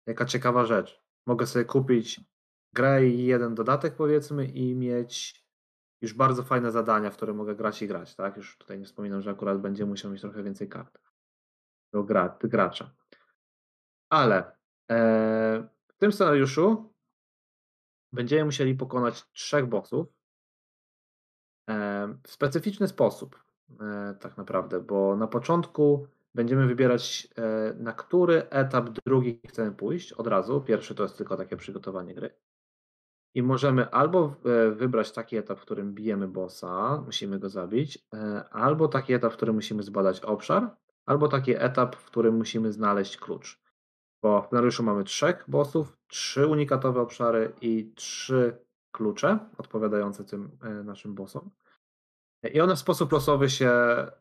[0.07, 1.03] jaka ciekawa rzecz.
[1.27, 2.20] Mogę sobie kupić
[2.72, 5.44] grę i jeden dodatek powiedzmy i mieć
[6.01, 8.37] już bardzo fajne zadania, w które mogę grać i grać, tak?
[8.37, 10.98] Już tutaj nie wspominam, że akurat będzie musiał mieć trochę więcej kart
[11.92, 12.90] do gra, gracza.
[14.12, 16.92] Ale e, w tym scenariuszu
[18.12, 20.09] będziemy musieli pokonać trzech bossów
[21.70, 23.42] e, w specyficzny sposób,
[23.81, 27.29] e, tak naprawdę, bo na początku będziemy wybierać,
[27.77, 30.61] na który etap drugi chcemy pójść od razu.
[30.61, 32.31] Pierwszy to jest tylko takie przygotowanie gry.
[33.35, 34.37] I możemy albo
[34.72, 37.98] wybrać taki etap, w którym bijemy bossa, musimy go zabić,
[38.51, 43.16] albo taki etap, w którym musimy zbadać obszar, albo taki etap, w którym musimy znaleźć
[43.16, 43.62] klucz.
[44.22, 48.58] Bo w scenariuszu mamy trzech bossów, trzy unikatowe obszary i trzy
[48.92, 51.50] klucze odpowiadające tym e, naszym bossom.
[52.54, 54.12] I one w sposób losowy się e,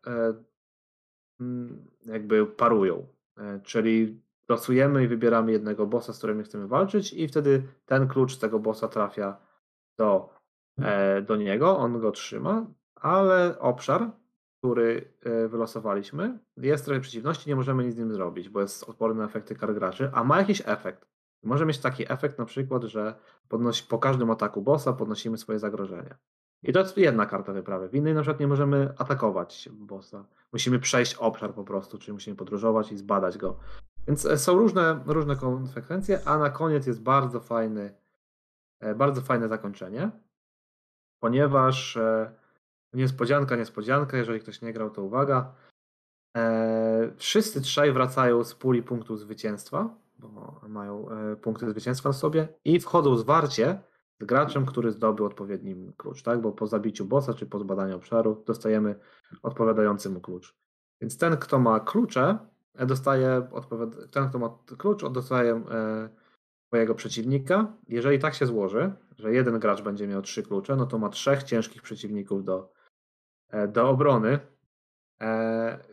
[1.40, 3.08] mm, jakby parują.
[3.38, 8.38] E, czyli losujemy i wybieramy jednego bossa, z którym chcemy walczyć, i wtedy ten klucz
[8.38, 9.38] tego bossa trafia
[9.98, 10.30] do,
[11.28, 14.12] do niego, on go trzyma, ale obszar
[14.62, 19.20] który e, wylosowaliśmy, jest trochę przeciwności, nie możemy nic z nim zrobić, bo jest odporny
[19.20, 21.08] na efekty kar graczy, a ma jakiś efekt.
[21.44, 23.16] Może mieć taki efekt na przykład, że
[23.48, 26.16] podnosi, po każdym ataku bossa podnosimy swoje zagrożenie.
[26.64, 27.90] I to jest jedna karta wyprawy.
[27.90, 30.26] W innej na przykład nie możemy atakować bossa.
[30.54, 33.58] Musimy przejść obszar po prostu, czyli musimy podróżować i zbadać go.
[34.08, 37.94] Więc e, są różne, różne konsekwencje, a na koniec jest bardzo fajny,
[38.80, 40.12] e, bardzo fajne zakończenie,
[41.20, 41.98] ponieważ
[42.94, 45.54] niespodzianka, niespodzianka, jeżeli ktoś nie grał, to uwaga.
[47.18, 51.06] Wszyscy trzej wracają z puli punktów zwycięstwa, bo mają
[51.42, 53.80] punkty zwycięstwa na sobie i wchodzą zwarcie
[54.22, 56.42] z graczem, który zdobył odpowiedni klucz, tak?
[56.42, 58.96] Bo po zabiciu bossa czy po zbadaniu obszaru dostajemy
[59.44, 60.56] odpowiadający mu klucz.
[61.02, 62.38] Więc ten, kto ma klucze,
[62.76, 64.12] e, dostaje odpowiad...
[64.12, 65.64] ten, kto ma klucz, dostaje
[66.72, 67.74] e, przeciwnika.
[67.88, 71.44] Jeżeli tak się złoży, że jeden gracz będzie miał trzy klucze, no to ma trzech
[71.44, 72.81] ciężkich przeciwników do, e,
[73.68, 74.40] do obrony.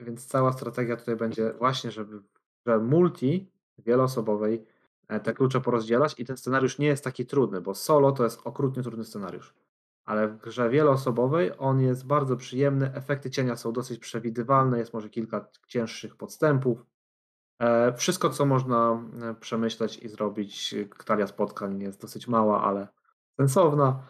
[0.01, 2.23] Więc cała strategia tutaj będzie właśnie, żeby
[2.67, 4.67] że multi wieloosobowej
[5.09, 8.41] E, te klucze porozdzielać i ten scenariusz nie jest taki trudny, bo solo to jest
[8.45, 9.55] okrutnie trudny scenariusz.
[10.05, 15.11] Ale w grze wieloosobowej on jest bardzo przyjemny, efekty cienia są dosyć przewidywalne, jest może
[15.11, 16.87] kilka cięższych podstępów.
[17.61, 22.89] E, wszystko, co można e, przemyśleć i zrobić, talia spotkań jest dosyć mała, ale
[23.41, 24.03] sensowna.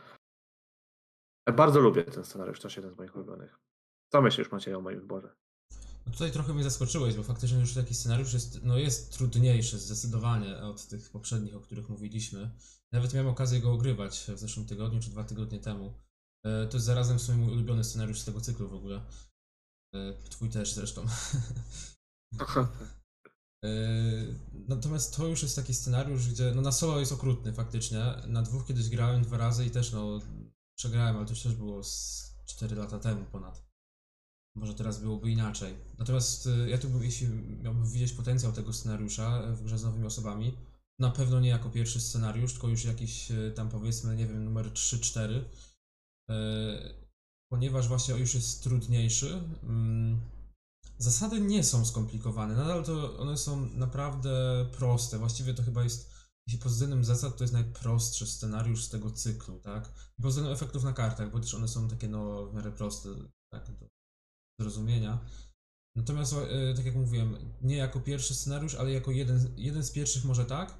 [1.56, 3.58] Bardzo lubię ten scenariusz, też jeden z moich ulubionych.
[4.12, 5.34] Co myślisz, Maciej, o moim wyborze?
[6.06, 10.56] No tutaj trochę mnie zaskoczyłeś, bo faktycznie już taki scenariusz jest, no jest trudniejszy zdecydowanie
[10.56, 12.50] od tych poprzednich, o których mówiliśmy.
[12.92, 15.94] Nawet miałem okazję go ogrywać w zeszłym tygodniu czy dwa tygodnie temu.
[16.44, 19.00] E, to jest zarazem w sumie mój ulubiony scenariusz z tego cyklu w ogóle.
[19.94, 21.06] E, twój też zresztą.
[23.64, 23.68] E,
[24.68, 28.14] natomiast to już jest taki scenariusz, gdzie no na solo jest okrutny faktycznie.
[28.26, 30.20] Na dwóch kiedyś grałem dwa razy i też no
[30.78, 33.68] przegrałem, ale to też było z 4 lata temu ponad.
[34.56, 35.74] Może teraz byłoby inaczej.
[35.98, 37.28] Natomiast y, ja tu, jeśli
[37.62, 40.56] miałbym widzieć potencjał tego scenariusza w grze z nowymi osobami,
[40.98, 44.72] na pewno nie jako pierwszy scenariusz, tylko już jakiś y, tam powiedzmy, nie wiem, numer
[44.72, 45.44] 3-4, y,
[47.52, 49.42] ponieważ właśnie już jest trudniejszy.
[49.62, 50.20] Mm,
[50.98, 55.18] zasady nie są skomplikowane, nadal to one są naprawdę proste.
[55.18, 56.17] Właściwie to chyba jest,
[56.48, 59.92] jeśli pod względem zasad, to jest najprostszy scenariusz z tego cyklu, tak?
[60.18, 63.08] I pod względem efektów na kartach, bo też one są takie no w miarę proste,
[63.52, 63.66] tak?
[64.60, 65.18] zrozumienia.
[65.96, 70.24] Natomiast, e, tak jak mówiłem, nie jako pierwszy scenariusz, ale jako jeden, jeden z pierwszych
[70.24, 70.78] może tak.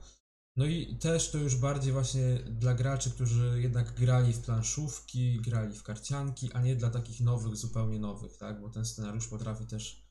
[0.57, 5.79] No i też to już bardziej właśnie dla graczy, którzy jednak grali w planszówki, grali
[5.79, 8.61] w karcianki, a nie dla takich nowych, zupełnie nowych, tak?
[8.61, 10.08] Bo ten scenariusz potrafi też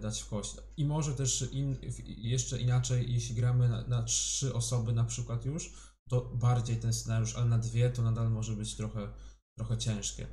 [0.00, 0.56] dać w kość.
[0.76, 5.72] I może też in, jeszcze inaczej, jeśli gramy na, na trzy osoby na przykład już,
[6.08, 9.12] to bardziej ten scenariusz, ale na dwie to nadal może być trochę,
[9.58, 10.26] trochę ciężkie.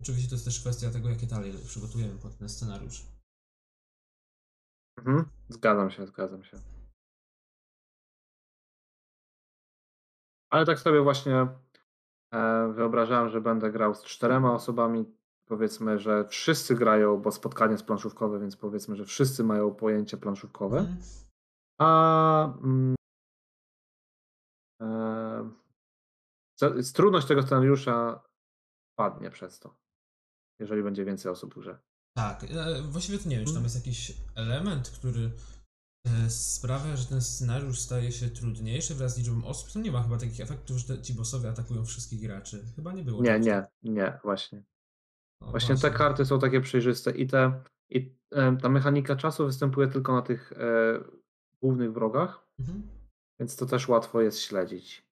[0.00, 3.06] Oczywiście to jest też kwestia tego, jakie talie przygotujemy pod ten scenariusz.
[4.98, 5.24] Mhm.
[5.48, 6.58] Zgadzam się, zgadzam się.
[10.50, 11.48] Ale tak sobie właśnie
[12.34, 15.04] e, wyobrażałem, że będę grał z czterema osobami.
[15.48, 20.78] Powiedzmy, że wszyscy grają, bo spotkanie jest planszówkowe, więc powiedzmy, że wszyscy mają pojęcie planszówkowe.
[20.78, 20.98] Mhm.
[21.78, 22.94] A mm,
[24.82, 25.50] e,
[26.94, 28.22] trudność tego scenariusza
[28.96, 29.84] padnie przez to
[30.60, 31.78] jeżeli będzie więcej osób w grze.
[32.16, 33.64] Tak, e, właściwie to nie wiem, czy tam mhm.
[33.64, 35.30] jest jakiś element, który
[36.06, 39.72] e, sprawia, że ten scenariusz staje się trudniejszy wraz z liczbą osób.
[39.72, 42.64] To nie ma chyba takich efektów, że ci bossowie atakują wszystkich graczy.
[42.76, 43.22] Chyba nie było.
[43.22, 44.64] Nie, nie, nie, właśnie.
[45.40, 49.88] Właśnie, właśnie te karty są takie przejrzyste i te i e, ta mechanika czasu występuje
[49.88, 50.56] tylko na tych e,
[51.62, 52.82] głównych wrogach, mhm.
[53.40, 55.04] więc to też łatwo jest śledzić.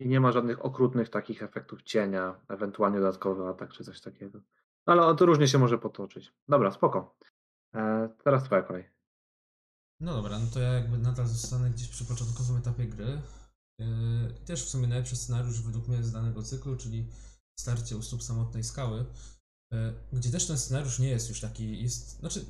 [0.00, 4.40] I nie ma żadnych okrutnych takich efektów cienia, ewentualnie dodatkowy atak czy coś takiego.
[4.86, 6.34] No, ale to różnie się może potoczyć.
[6.48, 7.16] Dobra, spoko.
[7.74, 8.96] E, teraz twoja kolej.
[10.00, 13.20] No dobra, no to ja jakby nadal zostanę gdzieś przy początkowym etapie gry.
[13.78, 13.86] Yy,
[14.46, 17.06] też w sumie najlepszy scenariusz według mnie z danego cyklu, czyli
[17.60, 19.04] starcie u stóp samotnej skały,
[19.72, 22.44] yy, gdzie też ten scenariusz nie jest już taki, jest, znaczy,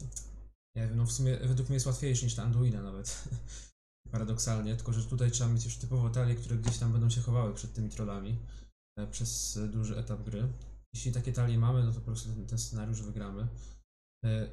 [0.77, 3.25] nie wiem, no w sumie według mnie jest łatwiejszy niż ta Anduina nawet.
[4.11, 7.55] paradoksalnie, tylko że tutaj trzeba mieć już typowo talie, które gdzieś tam będą się chowały
[7.55, 8.39] przed tymi trollami
[8.99, 10.49] e, przez duży etap gry.
[10.95, 13.49] Jeśli takie talie mamy, no to po prostu ten, ten scenariusz wygramy.
[14.25, 14.49] E,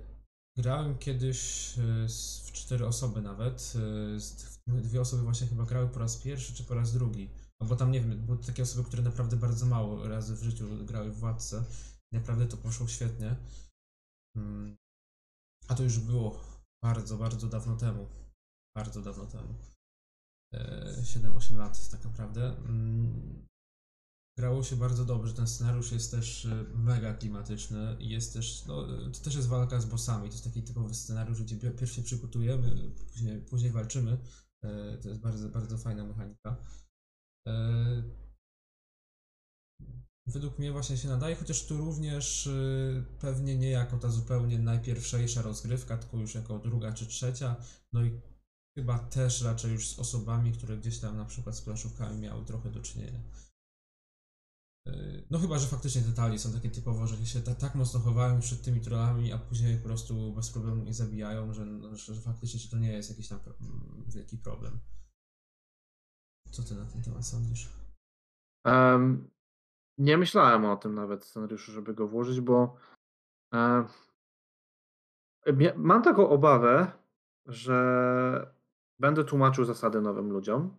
[0.57, 2.07] grałem kiedyś e,
[2.43, 3.73] w cztery osoby nawet.
[4.67, 7.29] Dwie osoby właśnie chyba grały po raz pierwszy czy po raz drugi.
[7.63, 11.11] Albo tam nie wiem, były takie osoby, które naprawdę bardzo mało razy w życiu grały
[11.11, 11.63] w Władce.
[12.11, 13.35] Naprawdę to poszło świetnie.
[14.37, 14.75] Mm.
[15.67, 16.39] A to już było
[16.83, 18.07] bardzo, bardzo dawno temu
[18.75, 19.55] bardzo dawno temu.
[21.03, 22.57] 7-8 e, lat tak naprawdę.
[22.57, 23.47] Mm,
[24.37, 25.33] grało się bardzo dobrze.
[25.33, 29.85] Ten scenariusz jest też e, mega klimatyczny jest też, no, to też jest walka z
[29.85, 30.29] bossami.
[30.29, 34.17] To jest taki typowy scenariusz, gdzie pierw się przygotujemy, później, później walczymy.
[34.63, 36.55] E, To jest bardzo, bardzo fajna mechanika.
[37.47, 38.23] E,
[40.27, 45.41] Według mnie właśnie się nadaje, chociaż tu również y, pewnie nie jako ta zupełnie najpierwszejsza
[45.41, 47.55] rozgrywka, tylko już jako druga czy trzecia.
[47.93, 48.21] No i
[48.77, 52.71] chyba też raczej już z osobami, które gdzieś tam na przykład z planszówkami miały trochę
[52.71, 53.19] do czynienia.
[54.87, 58.39] Y, No chyba, że faktycznie detali są takie typowo, że się ta, tak mocno chowają
[58.39, 62.59] przed tymi trollami, a później po prostu bez problemu ich zabijają, że, no, że, faktycznie
[62.59, 63.39] że to nie jest jakiś tam
[64.07, 64.79] wielki problem.
[66.53, 67.69] Co ty na ten temat sądzisz?
[68.65, 69.29] Em,
[69.97, 72.75] nie myślałem o tym nawet scenariuszu, żeby go włożyć, bo
[75.47, 76.91] mia- mam taką obawę,
[77.45, 78.53] że
[78.99, 80.77] będę tłumaczył zasady nowym ludziom.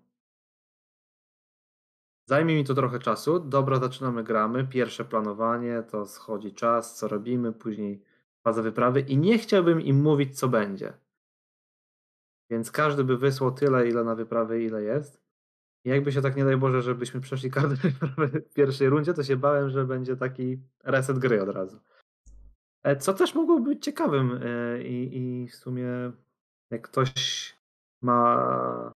[2.29, 3.41] Zajmie mi to trochę czasu.
[3.41, 4.67] Dobra, zaczynamy gramy.
[4.67, 8.05] Pierwsze planowanie, to schodzi czas, co robimy, później
[8.47, 10.93] faza wyprawy i nie chciałbym im mówić, co będzie.
[12.51, 15.24] Więc każdy by wysłał tyle, ile na wyprawy, ile jest.
[15.85, 19.71] Jakby się tak nie daj Boże, żebyśmy przeszli wyprawę w pierwszej rundzie, to się bałem,
[19.71, 21.81] że będzie taki reset gry od razu.
[22.83, 25.89] E, Co też mogłoby być ciekawym e, i, i w sumie
[26.71, 27.13] jak ktoś
[28.03, 28.93] ma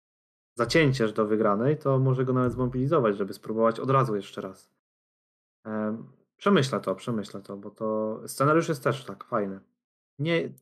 [0.59, 4.70] zacięcie do wygranej, to może go nawet zmobilizować, żeby spróbować od razu jeszcze raz.
[5.64, 9.61] Em, Przemyślę to, przemyślę to, bo to scenariusz jest też tak fajny.
[10.18, 10.53] Nie,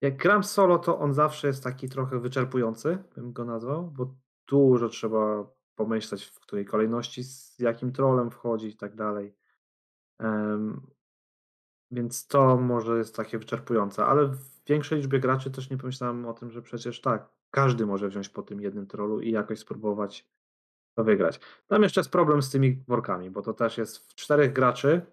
[0.00, 4.14] jak gram solo, to on zawsze jest taki trochę wyczerpujący, bym go nazwał, bo
[4.48, 9.36] dużo trzeba pomyśleć, w której kolejności, z jakim trolem wchodzi i tak dalej.
[10.20, 10.86] Em,
[11.90, 16.32] Więc to może jest takie wyczerpujące, ale w większej liczbie graczy też nie pomyślałem o
[16.34, 20.28] tym, że przecież tak, każdy może wziąć po tym jednym trollu i jakoś spróbować
[20.94, 21.40] to wygrać.
[21.66, 25.06] Tam jeszcze jest problem z tymi workami, bo to też jest w czterech graczy.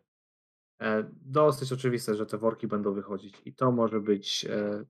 [0.82, 4.86] E, dosyć oczywiste, że te worki będą wychodzić i to może być e,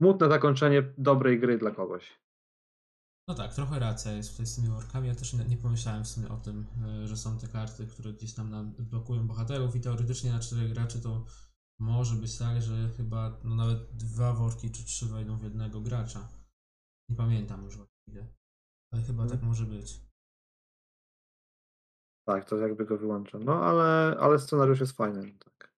[0.00, 2.20] smutne zakończenie dobrej gry dla kogoś.
[3.30, 5.08] No tak, trochę racja jest tutaj z tymi workami.
[5.08, 6.66] Ja też nie, nie pomyślałem w sumie o tym,
[7.02, 10.72] e, że są te karty, które gdzieś tam nam blokują bohaterów i teoretycznie na czterech
[10.72, 11.24] graczy to
[11.80, 16.28] może być tak, że chyba no nawet dwa worki czy trzy wejdą w jednego gracza.
[17.08, 18.34] Nie pamiętam już właściwie.
[18.92, 19.40] Ale chyba Mhm.
[19.40, 20.00] tak może być.
[22.26, 23.44] Tak, to jakby go wyłączam.
[23.44, 25.22] No ale, ale scenariusz jest fajny.
[25.22, 25.74] no Tak.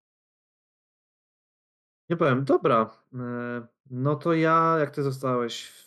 [2.11, 2.91] Nie powiem, dobra.
[3.15, 5.83] e, No to ja, jak ty zostałeś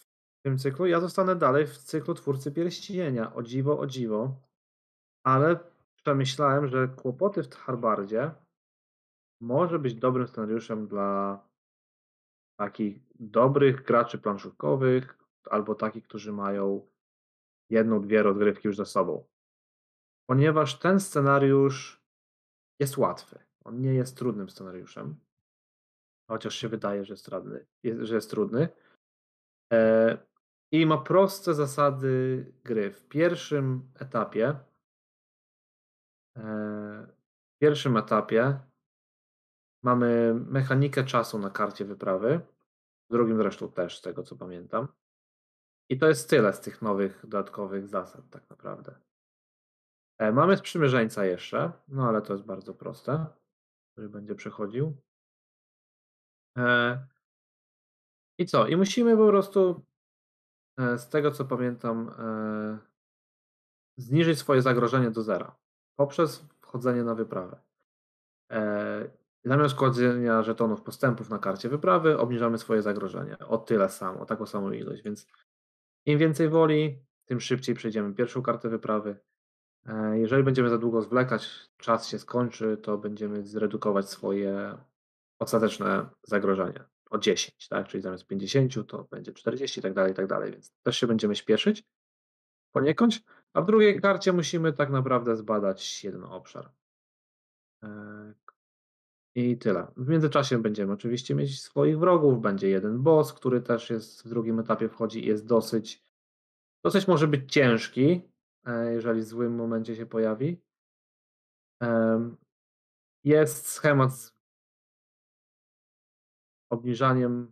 [0.45, 3.33] tym cyklu, ja zostanę dalej w cyklu Twórcy Pierścienia.
[3.33, 4.41] O dziwo, o dziwo.
[5.23, 5.59] Ale
[5.95, 8.31] przemyślałem, że kłopoty w Harbardzie
[9.41, 11.39] może być dobrym scenariuszem dla
[12.59, 15.17] takich dobrych graczy planszówkowych
[15.49, 16.87] albo takich, którzy mają
[17.69, 19.25] jedną, dwie rozgrywki już za sobą.
[20.29, 22.01] Ponieważ ten scenariusz
[22.79, 23.39] jest łatwy.
[23.63, 25.15] On nie jest trudnym scenariuszem.
[26.31, 27.65] Chociaż się wydaje, że jest trudny.
[27.83, 28.69] Jest, że jest trudny.
[29.73, 30.34] E,
[30.75, 32.91] I ma proste zasady gry.
[32.91, 34.59] W pierwszym etapie
[36.37, 36.43] e,
[37.55, 38.59] w pierwszym etapie
[39.83, 42.41] mamy mechanikę czasu na karcie wyprawy.
[43.09, 44.87] W drugim zresztą też, z tego co pamiętam.
[45.89, 48.95] I to jest tyle z tych nowych, dodatkowych zasad, tak naprawdę.
[50.17, 53.25] E, Mamy sprzymierzeńca jeszcze, no ale to jest bardzo proste,
[53.91, 55.01] który będzie przechodził.
[56.57, 57.07] E,
[58.37, 58.67] I co?
[58.67, 59.85] I musimy po prostu,
[60.77, 62.77] z tego co pamiętam, e,
[63.97, 65.55] zniżyć swoje zagrożenie do zera
[65.95, 67.59] poprzez wchodzenie na wyprawę.
[68.51, 74.25] E, Zamiast kładzenia żetonów postępów na karcie wyprawy, obniżamy swoje zagrożenie o tyle samo, o
[74.25, 75.27] taką samą ilość, więc
[76.05, 79.19] im więcej woli, tym szybciej przejdziemy pierwszą kartę wyprawy.
[79.85, 84.77] E, Jeżeli będziemy za długo zwlekać, czas się skończy, to będziemy zredukować swoje
[85.39, 87.87] ostateczne zagrożenie o 10, tak?
[87.87, 91.07] Czyli zamiast 50 to będzie 40 i tak dalej, i tak dalej, więc też się
[91.07, 91.83] będziemy śpieszyć
[92.71, 93.21] poniekąd,
[93.53, 96.71] a w drugiej karcie musimy tak naprawdę zbadać jeden obszar.
[97.83, 98.33] E,
[99.35, 99.87] I tyle.
[99.97, 104.59] W międzyczasie będziemy oczywiście mieć swoich wrogów, będzie jeden boss, który też jest w drugim
[104.59, 106.03] etapie wchodzi i jest dosyć,
[106.83, 108.21] dosyć może być ciężki,
[108.65, 110.61] e, jeżeli w złym momencie się pojawi.
[113.23, 114.34] Jest schemat
[116.69, 117.51] obniżaniem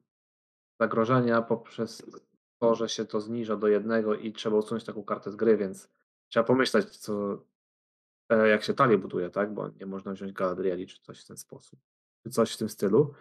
[0.79, 2.05] zagrożenia poprzez
[2.59, 5.89] to, że się to zniża do jednego i trzeba usunąć taką kartę z gry, więc
[6.27, 7.43] trzeba pomyśleć, co,
[8.29, 9.53] e, jak się talię buduje, tak?
[9.53, 11.79] Bo nie można wziąć Galadrieli czy coś w ten sposób,
[12.23, 13.13] czy coś w tym stylu.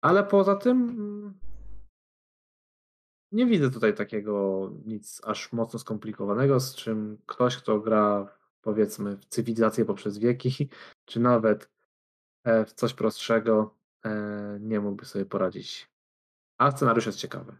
[0.00, 1.38] Ale poza tym mm,
[3.32, 9.24] nie widzę tutaj takiego nic aż mocno skomplikowanego, z czym ktoś, kto gra powiedzmy w
[9.24, 10.68] cywilizację poprzez wieki,
[11.04, 11.70] czy nawet
[12.44, 13.77] e, w coś prostszego,
[14.60, 15.88] nie mógłby sobie poradzić.
[16.58, 17.56] A scenariusz jest ciekawy.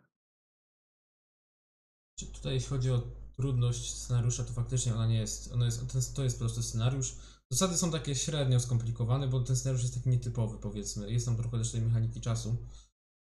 [2.18, 3.02] Czy tutaj jeśli chodzi o
[3.36, 7.16] trudność scenariusza, to faktycznie ona nie jest, ona jest to jest prosty scenariusz.
[7.50, 11.12] Zasady są takie średnio skomplikowane, bo ten scenariusz jest taki nietypowy powiedzmy.
[11.12, 12.56] Jest tam trochę też tej mechaniki czasu.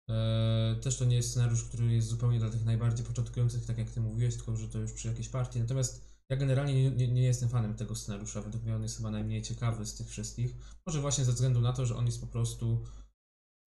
[0.09, 3.91] Eee, też to nie jest scenariusz, który jest zupełnie dla tych najbardziej początkujących, tak jak
[3.91, 5.61] ty mówiłeś, tylko że to już przy jakiejś partii.
[5.61, 8.43] Natomiast ja generalnie nie, nie, nie jestem fanem tego scenariusza.
[8.43, 10.55] Według mnie on jest chyba najmniej ciekawy z tych wszystkich.
[10.87, 12.85] Może właśnie ze względu na to, że on jest po prostu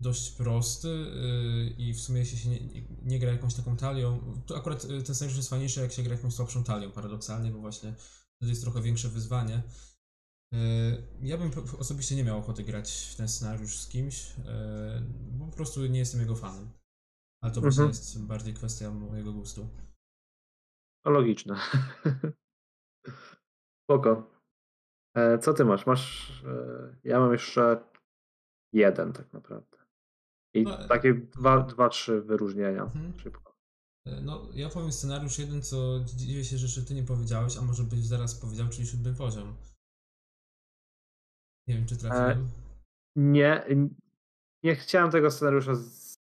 [0.02, 4.42] dość prosty yy, i w sumie jeśli się nie, nie, nie gra jakąś taką talią,
[4.46, 7.60] to akurat yy, ten scenariusz jest fajniejszy jak się gra jakąś słabszą talią, paradoksalnie, bo
[7.60, 7.96] właśnie
[8.42, 9.64] to jest trochę większe wyzwanie.
[10.52, 10.60] Yy,
[11.22, 14.34] Ja bym osobiście nie miał ochoty grać w ten scenariusz z kimś,
[15.32, 16.70] bo po prostu nie jestem jego fanem.
[17.44, 17.88] Ale to Mhm.
[17.88, 19.68] jest bardziej kwestia mojego gustu.
[21.06, 21.56] Logiczne.
[23.84, 24.32] Spoko.
[25.18, 25.86] E, co ty masz?
[25.86, 26.32] Masz.
[26.44, 27.84] E, ja mam jeszcze
[28.74, 29.75] jeden tak naprawdę.
[30.56, 32.84] I No, e- takie dwa, dwa, trzy wyróżnienia.
[32.84, 33.20] Mhm.
[33.20, 33.56] Szybko.
[34.06, 37.62] Yy, No, ja powiem scenariusz jeden, co dziwię się, że jeszcze ty nie powiedziałeś, a
[37.62, 39.56] może byś zaraz powiedział, czyli siódmy poziom.
[41.68, 42.50] Nie wiem, czy trafiłem.
[43.16, 43.66] Nie,
[44.64, 45.76] nie chciałem tego scenariusza.
[45.76, 46.16] Z...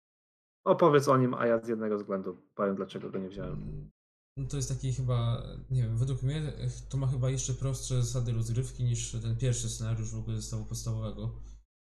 [0.65, 3.89] Opowiedz o nim, a ja z jednego względu powiem, dlaczego go nie wziąłem.
[4.38, 8.04] No to jest taki chyba, nie wiem, według mnie eh, to ma chyba jeszcze prostsze
[8.04, 11.41] zasady rozgrywki niż ten pierwszy scenariusz w ogóle zestawu podstawowego.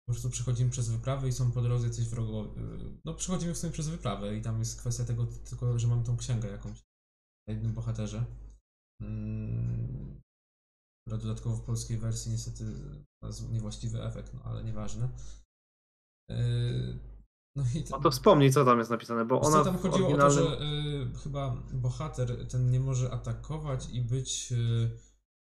[0.06, 2.62] Po prostu przechodzimy przez wyprawę i są po drodze coś wrogowie.
[3.04, 6.16] No przechodzimy w sumie przez wyprawę i tam jest kwestia tego tylko, że mam tą
[6.16, 6.82] księgę jakąś
[7.48, 8.24] na jednym bohaterze.
[9.02, 10.20] Mm,
[11.06, 12.64] która dodatkowo w polskiej wersji niestety
[13.22, 15.08] ma niewłaściwy efekt, no ale nieważne.
[16.30, 16.98] Yy,
[17.56, 20.08] No i No to wspomnij, co tam jest napisane, bo ona co, tam w chodziło
[20.08, 20.60] o to, oryginalnym...
[20.60, 24.52] że y, chyba bohater ten nie może atakować i być.
[24.52, 24.90] Y,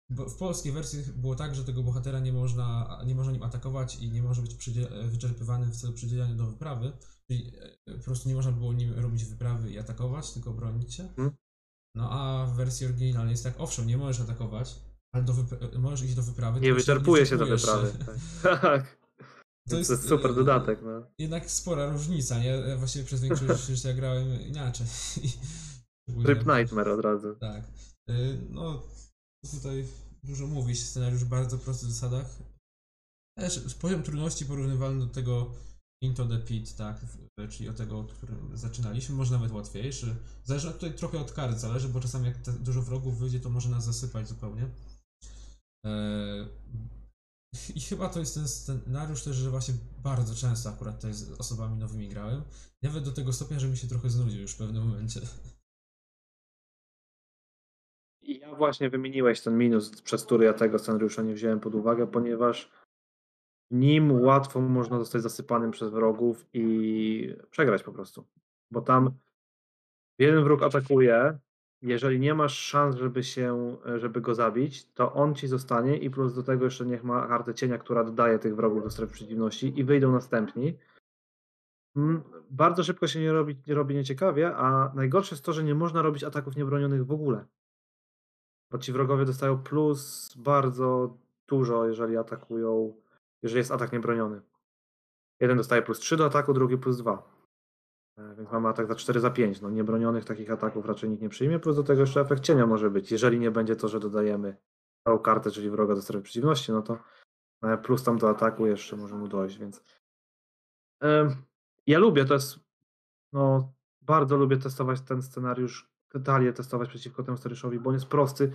[0.09, 3.95] bo w polskiej wersji było tak, że tego bohatera nie można, nie można nim atakować
[3.95, 4.69] i nie może być
[5.03, 6.91] wyczerpywany w celu przydzielania do wyprawy.
[7.27, 7.51] Czyli
[7.89, 11.03] y, po prostu nie można było nim robić wyprawy i atakować, tylko bronić się.
[11.03, 11.31] Mhm.
[11.95, 14.75] No a w wersji oryginalnej jest tak, owszem, nie możesz atakować,
[15.15, 15.25] ale
[15.77, 16.59] możesz iść do wyprawy.
[16.59, 17.91] Nie wyczerpuje się do wyprawy.
[18.43, 18.61] Tak.
[18.61, 18.97] tak.
[19.67, 21.11] To To jest, jest super y, dodatek, no.
[21.19, 22.45] jednak spora różnica, nie?
[22.49, 24.87] Ja Właściwie przez większość życia grałem inaczej.
[26.03, 27.35] Szczególnie- Rip Nightmare od razu.
[27.35, 27.63] Tak.
[28.49, 28.83] No,
[29.45, 29.87] tutaj
[30.23, 32.37] dużo mówić, scenariusz w bardzo prostych zasadach.
[33.39, 35.53] Też poziom trudności porównywalny do tego
[36.03, 40.15] Into the Pit, tak, w- czyli od tego, od którym zaczynaliśmy, może nawet łatwiejszy.
[40.43, 43.85] Zależy tutaj trochę od kart, zależy, bo czasami jak dużo wrogów wyjdzie, to może nas
[43.85, 44.69] zasypać zupełnie.
[45.85, 46.47] Eee,
[47.75, 49.73] I chyba to jest ten scenariusz też, że właśnie
[50.03, 52.43] bardzo często akurat tutaj z osobami nowymi grałem.
[52.83, 55.21] Nawet do tego stopnia, że mi się trochę znudził już w pewnym momencie.
[58.27, 62.07] I ja właśnie wymieniłeś ten minus, przez który ja tego scenariusza nie wziąłem pod uwagę,
[62.07, 62.71] ponieważ
[63.71, 68.25] nim łatwo można zostać zasypanym przez wrogów i przegrać po prostu.
[68.71, 69.11] Bo tam
[70.19, 71.37] jeden wróg atakuje,
[71.81, 76.33] jeżeli nie masz szans, żeby się, żeby go zabić, to on ci zostanie i plus
[76.35, 79.83] do tego jeszcze niech ma kartę cienia, która dodaje tych wrogów do strefy przeciwności i
[79.83, 80.77] wyjdą następni.
[81.95, 85.75] Mm, Bardzo szybko się nie robi, nie robi nieciekawie, a najgorsze jest to, że nie
[85.75, 87.45] można robić ataków niebronionych w ogóle.
[88.71, 93.01] Bo ci wrogowie dostają plus bardzo dużo, jeżeli atakują,
[93.43, 94.41] jeżeli jest atak niebroniony.
[95.39, 97.37] Jeden dostaje plus 3 do ataku, drugi plus 2.
[98.17, 99.61] E, Więc mamy atak za 4 za 5.
[99.61, 102.89] No niebronionych takich ataków raczej nikt nie przyjmie, plus do tego jeszcze efekt cienia może
[102.89, 103.11] być.
[103.11, 104.57] Jeżeli nie będzie to, że dodajemy
[105.03, 106.97] tą kartę, czyli wroga do strefy przeciwności, no to
[107.63, 109.83] e, plus tam do ataku jeszcze może mu dojść, więc
[111.87, 112.59] ja lubię, to jest
[113.33, 118.07] no bardzo lubię testować ten scenariusz, te talie testować przeciwko temu scenariuszowi, bo on jest
[118.07, 118.51] prosty.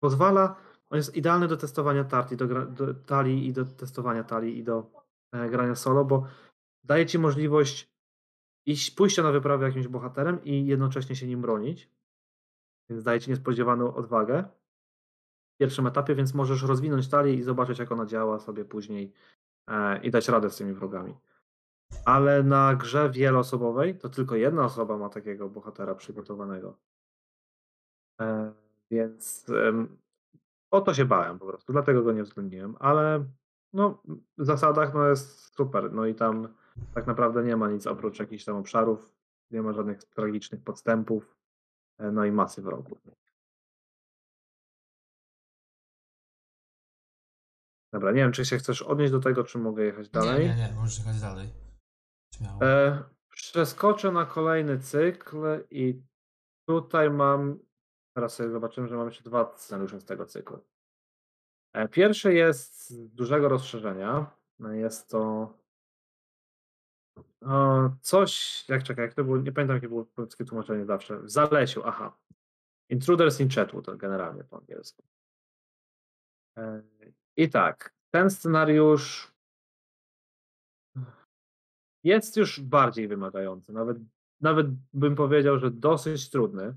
[0.00, 0.56] Pozwala,
[0.90, 4.90] on jest idealny do testowania tarti, do, do talii i do testowania talii i do
[5.32, 6.26] e, grania solo, bo
[6.84, 7.94] daje ci możliwość
[8.66, 11.90] iść, pójścia na wyprawę jakimś bohaterem i jednocześnie się nim bronić.
[12.90, 14.44] Więc daje ci niespodziewaną odwagę
[15.54, 19.12] w pierwszym etapie, więc możesz rozwinąć talię i zobaczyć, jak ona działa sobie później
[19.68, 21.14] e, i dać radę z tymi wrogami.
[22.04, 26.78] Ale na grze wieloosobowej to tylko jedna osoba ma takiego bohatera przygotowanego.
[28.20, 28.52] E,
[28.90, 29.96] więc em,
[30.70, 33.24] o to się bałem po prostu, dlatego go nie uwzględniłem, ale
[33.72, 34.02] no,
[34.38, 35.92] w zasadach no jest super.
[35.92, 36.48] No i tam
[36.94, 39.14] tak naprawdę nie ma nic oprócz jakichś tam obszarów,
[39.50, 41.36] nie ma żadnych tragicznych podstępów,
[41.98, 42.98] e, no i masy wrogów.
[47.92, 50.48] Dobra, nie wiem, czy się chcesz odnieść do tego, czy mogę jechać dalej.
[50.48, 51.63] Nie, nie, nie, możesz jechać dalej.
[52.62, 55.36] E, przeskoczę na kolejny cykl
[55.70, 56.02] i
[56.68, 57.58] tutaj mam,
[58.16, 60.64] teraz sobie zobaczymy, że mam jeszcze dwa scenariusze z tego cyklu.
[61.72, 64.36] E, pierwszy jest z dużego rozszerzenia.
[64.60, 65.54] Jest to
[67.44, 71.20] O, coś, jak czekaj, jak to było, nie pamiętam jakie było polskie tłumaczenie zawsze.
[71.20, 72.18] W Zalesiu, aha.
[72.90, 75.02] Intruders in Chatwood, generalnie po angielsku.
[76.58, 76.82] E,
[77.36, 79.33] I tak, ten scenariusz
[82.04, 83.72] jest już bardziej wymagający.
[83.72, 83.96] Nawet,
[84.40, 86.76] nawet bym powiedział, że dosyć trudny,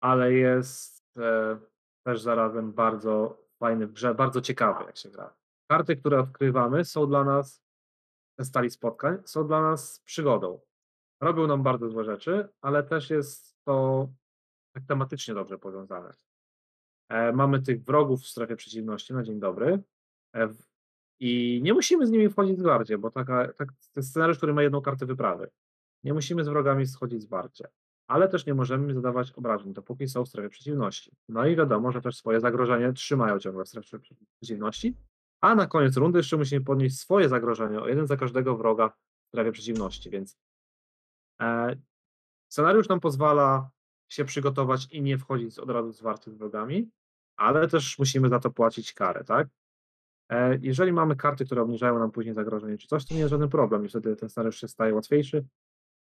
[0.00, 1.58] ale jest e,
[2.06, 5.36] też zarazem bardzo fajny grze, bardzo ciekawy, jak się gra.
[5.70, 7.62] Karty, które odkrywamy, są dla nas,
[8.38, 10.60] te stali spotkań, są dla nas przygodą.
[11.20, 14.08] Robią nam bardzo złe rzeczy, ale też jest to
[14.74, 16.12] tak tematycznie dobrze powiązane.
[17.08, 19.82] E, mamy tych wrogów w strefie przeciwności na dzień dobry
[20.36, 20.48] e,
[21.20, 24.62] i nie musimy z nimi wchodzić zwarcie, bo taka, tak, to jest scenariusz, który ma
[24.62, 25.50] jedną kartę wyprawy.
[26.04, 27.68] Nie musimy z wrogami schodzić zwarcie,
[28.06, 31.12] ale też nie możemy zadawać obrażeń, dopóki są w strefie przeciwności.
[31.28, 34.96] No i wiadomo, że też swoje zagrożenie trzymają ciągle w strefie prze- przeciwności,
[35.40, 39.28] a na koniec rundy jeszcze musimy podnieść swoje zagrożenie o jeden za każdego wroga w
[39.28, 40.38] strefie przeciwności, więc
[41.40, 41.76] e,
[42.48, 43.70] scenariusz nam pozwala
[44.08, 46.90] się przygotować i nie wchodzić od razu zwarty z wrogami,
[47.36, 49.48] ale też musimy za to płacić karę, tak?
[50.30, 53.48] E, Jeżeli mamy karty, które obniżają nam później zagrożenie czy coś, to nie jest żaden
[53.48, 55.44] problem i wtedy ten scenariusz się staje łatwiejszy.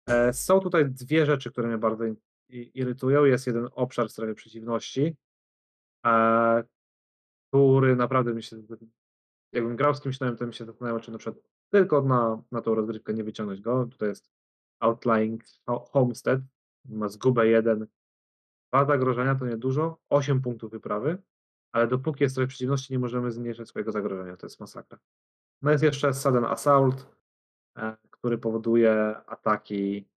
[0.09, 2.05] E, Są tutaj dwie rzeczy, które mnie bardzo
[2.75, 3.25] irytują.
[3.25, 5.17] Jest jeden obszar w strefie przeciwności,
[6.07, 6.65] e,
[7.49, 8.57] który naprawdę mi się,
[9.53, 12.61] jakbym grał z kimś nowym, to mi się zastanawiał, czy na przykład tylko na, na
[12.63, 13.87] tą rozgrywkę nie wyciągnąć go.
[13.87, 14.31] Tutaj jest
[14.81, 16.41] Outlying Ho- Homestead,
[16.85, 17.87] ma zgubę jeden,
[18.73, 21.19] dwa zagrożenia to niedużo, 8 punktów wyprawy,
[21.73, 24.37] ale dopóki jest trochę przeciwności, nie możemy zmniejszyć swojego zagrożenia.
[24.37, 24.99] To jest masakra.
[25.63, 27.07] No jest jeszcze Sudden Assault,
[27.77, 30.09] e, który powoduje ataki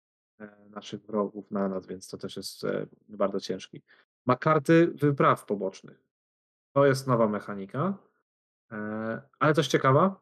[0.40, 3.82] e, naszych wrogów na nas, więc to też jest e, bardzo ciężki.
[4.26, 6.04] Ma karty wypraw pobocznych.
[6.72, 7.94] To jest nowa mechanika,
[9.38, 10.20] ale też ciekawa.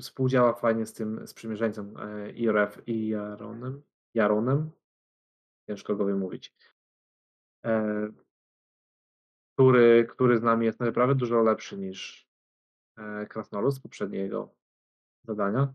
[0.00, 1.94] Współdziała fajnie z tym sprzymierzeńcem
[2.34, 3.82] IRF i Jaronem.
[4.14, 4.70] Jaronem.
[5.66, 6.54] Ciężko go wymówić.
[9.58, 12.28] Który, który z nami jest naprawdę dużo lepszy niż
[12.96, 14.54] e, Krasnolud z poprzedniego
[15.24, 15.74] zadania.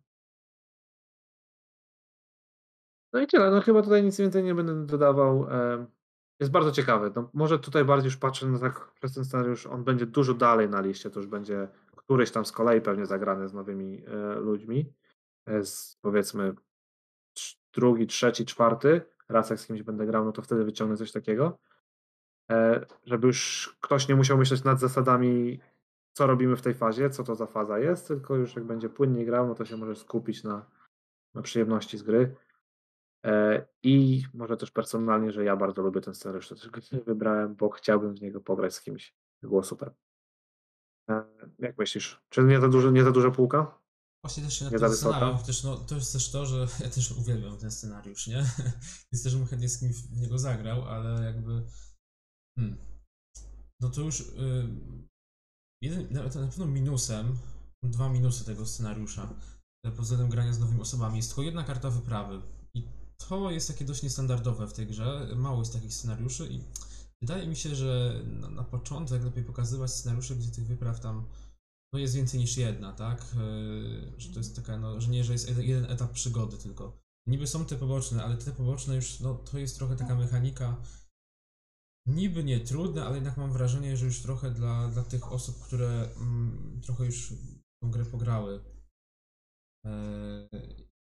[3.13, 3.51] No i tyle.
[3.51, 5.47] No chyba tutaj nic więcej nie będę dodawał.
[5.51, 5.85] E,
[6.39, 7.11] Jest bardzo ciekawy.
[7.15, 10.69] No, może tutaj bardziej już patrzę na tak przez ten scenariusz, on będzie dużo dalej
[10.69, 14.93] na liście, to już będzie któryś tam z kolei pewnie zagrany z nowymi e, ludźmi.
[15.63, 16.53] Z powiedzmy
[17.73, 21.59] drugi, trzeci, czwarty, raz jak z kimś będę grał, no to wtedy wyciągnę coś takiego.
[22.53, 25.59] E, Żeby już ktoś nie musiał myśleć nad zasadami,
[26.13, 29.25] co robimy w tej fazie, co to za faza jest, tylko już jak będzie płynnie
[29.25, 30.65] grał, no to się może skupić na,
[31.33, 32.35] na przyjemności z gry.
[33.25, 36.69] E, I może też personalnie, że ja bardzo lubię ten scenariusz, to też
[37.05, 39.15] wybrałem, bo chciałbym w niego pograć z kimś.
[39.41, 39.93] Było super.
[41.09, 41.23] E,
[41.59, 42.21] Jak myślisz?
[42.29, 43.83] Czy nie za, dużo, nie za duża półka?
[44.23, 46.89] Właśnie też się nad Nie tym zastanawiam, chociaż no, to jest też to, że ja
[46.89, 48.37] też uwielbiam ten scenariusz, nie?
[49.11, 51.63] Jest też, bym chętnie z kimś w niego zagrał, ale jakby...
[52.59, 52.77] Hmm.
[53.81, 54.19] No to już...
[54.19, 54.67] Y,
[55.81, 57.37] jeden, na, na pewno minusem,
[57.83, 59.35] dwa minusy tego scenariusza,
[59.85, 62.41] e, pod względem grania z nowymi osobami, jest tylko jedna karta wyprawy.
[62.73, 62.87] I
[63.17, 66.63] to jest takie dość niestandardowe w tej grze, mało jest takich scenariuszy i
[67.21, 71.25] wydaje mi się, że na, na początek lepiej pokazywać scenariusze, gdzie tych wypraw tam
[71.93, 73.35] no jest więcej niż jedna, tak?
[73.35, 76.99] Yy, Że to jest taka, no, że nie, że jest jeden etap przygody tylko.
[77.27, 80.77] Niby są te poboczne, ale te poboczne już, no to jest trochę taka mechanika
[82.05, 86.09] niby nie trudna, ale jednak mam wrażenie, że już trochę dla, dla tych osób, które
[86.15, 87.33] mm, trochę już
[87.83, 88.63] tą grę pograły.
[89.85, 90.49] E,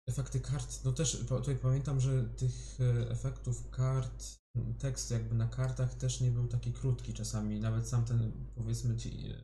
[0.09, 4.39] efekty kart, no też tutaj pamiętam, że tych e, efektów kart,
[4.79, 9.29] tekst jakby na kartach też nie był taki krótki czasami, nawet sam ten, powiedzmy ci,
[9.29, 9.43] e,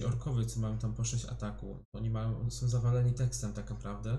[0.00, 4.18] ci orkowie, co mają tam po 6 ataku, oni mają, są zawaleni tekstem tak naprawdę.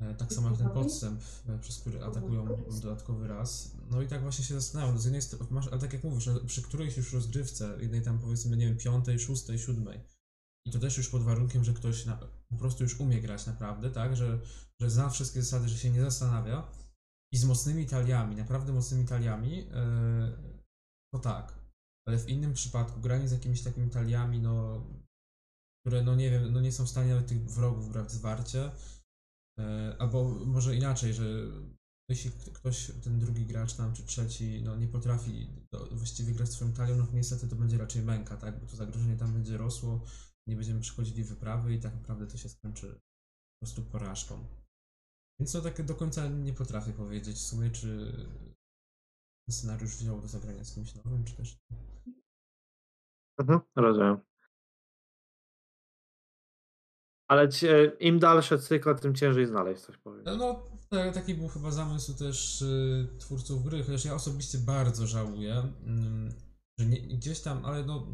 [0.00, 2.46] E, Tak samo jak ten podstęp, e, przez który atakują
[2.82, 3.76] dodatkowy raz.
[3.90, 6.26] No i tak właśnie się zastanawiam, no z jednej strony masz, ale tak jak mówisz,
[6.26, 10.00] no, przy którejś już rozgrywce, jednej tam powiedzmy, nie wiem, piątej, szóstej, siódmej,
[10.66, 12.16] i to też już pod warunkiem, że ktoś na,
[12.48, 14.40] po prostu już umie grać naprawdę, tak, że,
[14.80, 16.72] że zna wszystkie zasady, że się nie zastanawia.
[17.32, 20.56] I z mocnymi taliami, naprawdę mocnymi taliami, e,
[21.14, 21.58] to tak.
[22.06, 24.86] Ale w innym przypadku granie z jakimiś takimi taliami, no,
[25.80, 28.70] które, no nie wiem, no nie są w stanie nawet tych wrogów brać zwarcie,
[29.98, 31.24] Albo może inaczej, że
[32.08, 36.72] jeśli ktoś, ten drugi gracz tam, czy trzeci, no nie potrafi do, właściwie grać swoją
[36.72, 38.60] talią, no to niestety to będzie raczej męka, tak?
[38.60, 40.04] Bo to zagrożenie tam będzie rosło,
[40.48, 44.46] nie będziemy przechodzili wyprawy i tak naprawdę to się skończy po prostu porażką.
[45.40, 48.12] Więc no tak do końca nie potrafię powiedzieć w sumie, czy
[49.46, 51.76] ten scenariusz wziął do zagrania z kimś nowym, czy też nie.
[53.40, 54.20] Mhm, rozumiem.
[57.28, 60.22] Ale cie, im dalsze cykle, tym ciężej znaleźć coś powiem.
[60.24, 65.06] No, no tak, taki był chyba zamysł też y, twórców gry, chociaż ja osobiście bardzo
[65.06, 66.34] żałuję, mm,
[66.78, 68.06] że nie, gdzieś tam, ale no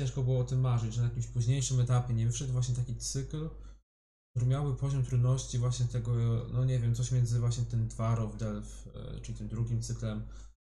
[0.00, 3.48] ciężko było o tym marzyć, że na jakimś późniejszym etapie nie wyszedł właśnie taki cykl,
[4.30, 6.12] który miałby poziom trudności właśnie tego,
[6.52, 10.22] no nie wiem, coś między właśnie tym Dwar of Delph, y, czyli tym drugim cyklem,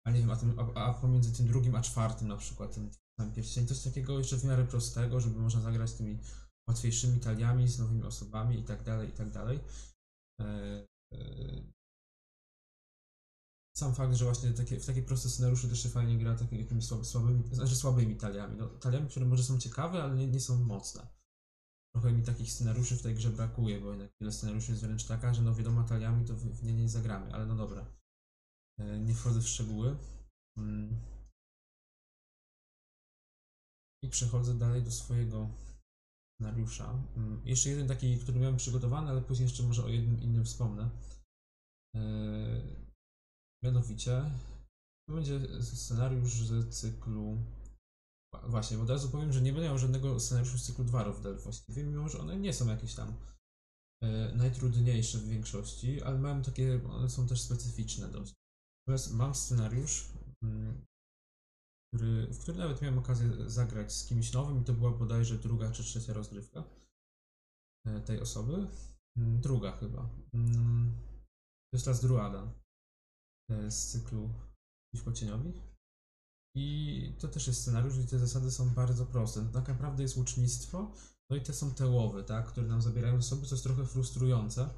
[0.06, 2.90] a nie wiem, a, tym, a, a pomiędzy tym drugim a czwartym na przykład, ten
[3.18, 6.18] tam pierścień, coś takiego jeszcze w miarę prostego, żeby można zagrać tymi
[6.68, 9.60] łatwiejszymi taliami, z nowymi osobami i tak dalej, i tak dalej.
[10.40, 10.44] E,
[11.14, 11.18] e,
[13.76, 16.86] sam fakt, że właśnie takie, w takie proste scenariusze też się fajnie gra takimi jakimiś
[16.86, 18.56] słaby, słabymi, znaczy słabymi taliami.
[18.56, 21.06] No, taliami, które może są ciekawe, ale nie, nie są mocne.
[21.94, 25.34] Trochę mi takich scenariuszy w tej grze brakuje, bo jednak wiele scenariuszy jest wręcz taka,
[25.34, 27.86] że no wieloma taliami to w, w nie nie zagramy, ale no dobra.
[28.78, 29.96] E, nie wchodzę w szczegóły.
[30.58, 31.00] Mm.
[34.04, 35.50] I przechodzę dalej do swojego
[36.38, 37.02] scenariusza.
[37.16, 40.90] Mm, Jeszcze jeden taki, który miałem przygotowany, ale później jeszcze może o jednym innym wspomnę.
[41.94, 42.88] Eee,
[43.64, 44.30] Mianowicie
[45.08, 47.38] to będzie scenariusz z cyklu.
[48.48, 52.08] Właśnie, od razu powiem, że nie będę miał żadnego scenariuszu z cyklu Dwarów właściwie, mimo
[52.08, 53.14] że one nie są jakieś tam
[54.02, 58.34] e, najtrudniejsze w większości, ale mają takie, one są też specyficzne dość.
[58.86, 60.08] Natomiast mam scenariusz,
[60.42, 60.84] mm,
[61.88, 65.70] który, w który nawet miałem okazję zagrać z kimś nowym i to była bodajże druga
[65.72, 66.64] czy trzecia rozgrywka
[67.86, 68.66] e, tej osoby.
[69.16, 70.08] Mm, Druga chyba.
[70.34, 70.94] Mm,
[71.72, 72.52] To jest Las Druada
[73.50, 74.30] e, z cyklu
[74.92, 75.52] Przeciwko Cieniowi.
[76.56, 79.46] I to też jest scenariusz, gdzie te zasady są bardzo proste.
[79.52, 80.92] Tak naprawdę jest łucznictwo,
[81.30, 84.70] no i te są te łowy, tak, które nam zabierają zasoby, co jest trochę frustrujące.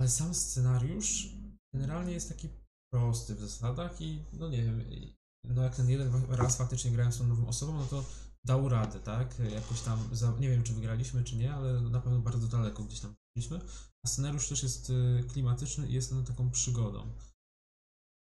[0.00, 1.28] Ale sam scenariusz
[1.74, 2.48] generalnie jest taki
[2.92, 7.12] prosty w zasadach i no nie wiem, i- no jak ten jeden raz faktycznie grałem
[7.12, 8.04] z tą nową osobą, no to
[8.44, 9.38] dał radę, tak?
[9.38, 13.00] Jakoś tam, za, nie wiem czy wygraliśmy czy nie, ale na pewno bardzo daleko gdzieś
[13.00, 13.60] tam byliśmy.
[14.04, 17.12] A scenariusz też jest y, klimatyczny i jest on taką przygodą.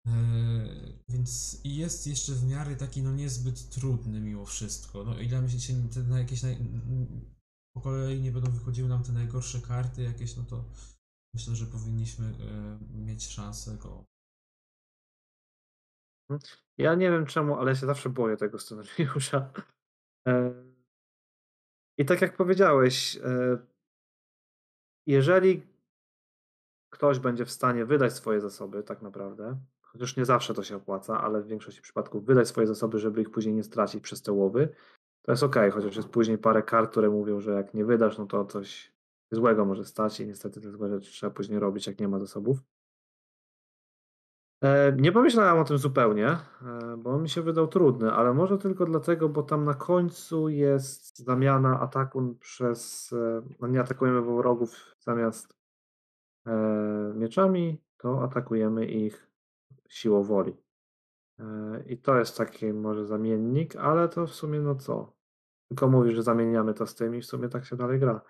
[0.08, 5.04] Eee, więc i jest jeszcze w miarę taki no niezbyt trudny mimo wszystko.
[5.04, 6.58] No ile mi się te, na jakieś naj,
[7.76, 10.66] po kolei nie będą wychodziły nam te najgorsze karty jakieś, no to
[11.36, 14.06] myślę, że powinniśmy e, mieć szansę go.
[16.78, 19.50] Ja nie wiem czemu, ale się zawsze boję tego scenariusza.
[20.28, 20.54] E,
[21.98, 23.58] I tak jak powiedziałeś, e,
[25.08, 25.68] jeżeli
[26.90, 31.22] ktoś będzie w stanie wydać swoje zasoby, tak naprawdę, chociaż nie zawsze to się opłaca,
[31.22, 34.76] ale w większości przypadków wydać swoje zasoby, żeby ich później nie stracić przez te łowy,
[35.22, 38.26] to jest ok, chociaż jest później parę kart, które mówią, że jak nie wydasz, no
[38.26, 38.94] to coś
[39.32, 42.58] złego może stać i niestety te złe rzeczy trzeba później robić, jak nie ma zasobów.
[44.64, 48.58] E, Nie pomyślałem o tym zupełnie, e, bo on mi się wydał trudny, ale może
[48.58, 53.14] tylko dlatego, bo tam na końcu jest zamiana ataku przez.
[53.14, 55.64] e, No nie atakujemy wrogów zamiast
[57.16, 59.32] mieczami, to atakujemy ich
[59.90, 60.58] siłą woli.
[61.88, 65.14] I to jest taki może zamiennik, ale to w sumie no co?
[65.70, 68.22] Tylko mówisz, że zamieniamy to z tym i w sumie tak się dalej gra.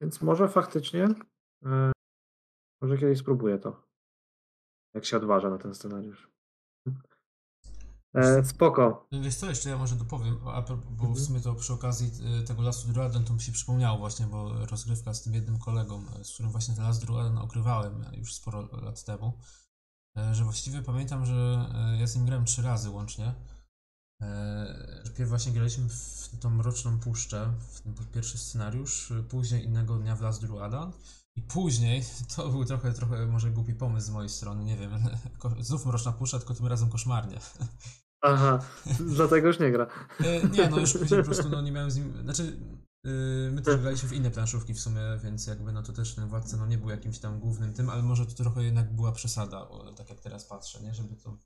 [0.00, 1.08] Więc może faktycznie,
[2.82, 3.89] może kiedyś spróbuję to
[4.94, 6.30] jak się odważa na ten scenariusz.
[8.14, 9.08] E, spoko.
[9.22, 11.14] Wiesz co, jeszcze ja może dopowiem, bo Mhm.
[11.14, 12.10] w sumie to przy okazji
[12.40, 16.04] e, tego Lasu Druaden to mi się przypomniało właśnie, bo rozgrywka z tym jednym kolegą,
[16.20, 19.38] e, z którym właśnie ten Las Druaden ogrywałem e, już sporo lat temu,
[20.32, 21.68] że właściwie pamiętam, że
[21.98, 23.34] ja z nim grałem trzy razy łącznie.
[24.22, 29.98] E, że Pierw właśnie graliśmy w tą Mroczną Puszczę, w ten pierwszy scenariusz, później innego
[29.98, 30.92] dnia w Las Druadan
[31.40, 32.04] i później,
[32.36, 34.90] to był trochę, trochę może głupi pomysł z mojej strony, nie wiem,
[35.60, 37.38] znów Mroczna Puszcza, tylko tym razem koszmarnie.
[38.22, 38.58] Aha,
[39.00, 39.86] dlatego już nie gra.
[40.20, 42.22] E, Nie, no już później po prostu no, nie miałem z nim.
[42.22, 42.60] Znaczy,
[43.04, 46.28] yy, my też graliśmy w inne planszówki w sumie, więc jakby no to też ten
[46.28, 49.68] władca no, nie był jakimś tam głównym tym, ale może to trochę jednak była przesada,
[49.68, 50.94] o, tak jak teraz patrzę, nie?
[50.94, 51.36] Żeby tą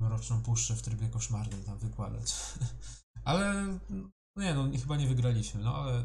[0.00, 2.34] mroczną puszczę w trybie koszmarnym tam wykładać.
[3.24, 6.04] Ale no nie no, chyba nie wygraliśmy, no ale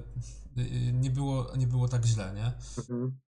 [0.93, 2.53] nie było, nie było tak źle, nie?
[2.77, 3.19] Mhm.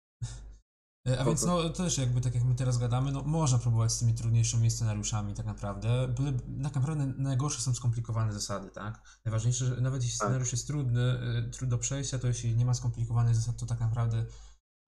[1.08, 3.98] E, A więc no też jakby tak jak my teraz gadamy, no można próbować z
[3.98, 6.08] tymi trudniejszymi scenariuszami tak naprawdę.
[6.08, 9.02] Byle, tak naprawdę najgorsze są skomplikowane zasady, tak?
[9.24, 10.26] Najważniejsze, że nawet jeśli Tak.
[10.26, 13.80] scenariusz jest trudny, y, trudny do przejścia, to jeśli nie ma skomplikowanych zasad, to tak
[13.80, 14.24] naprawdę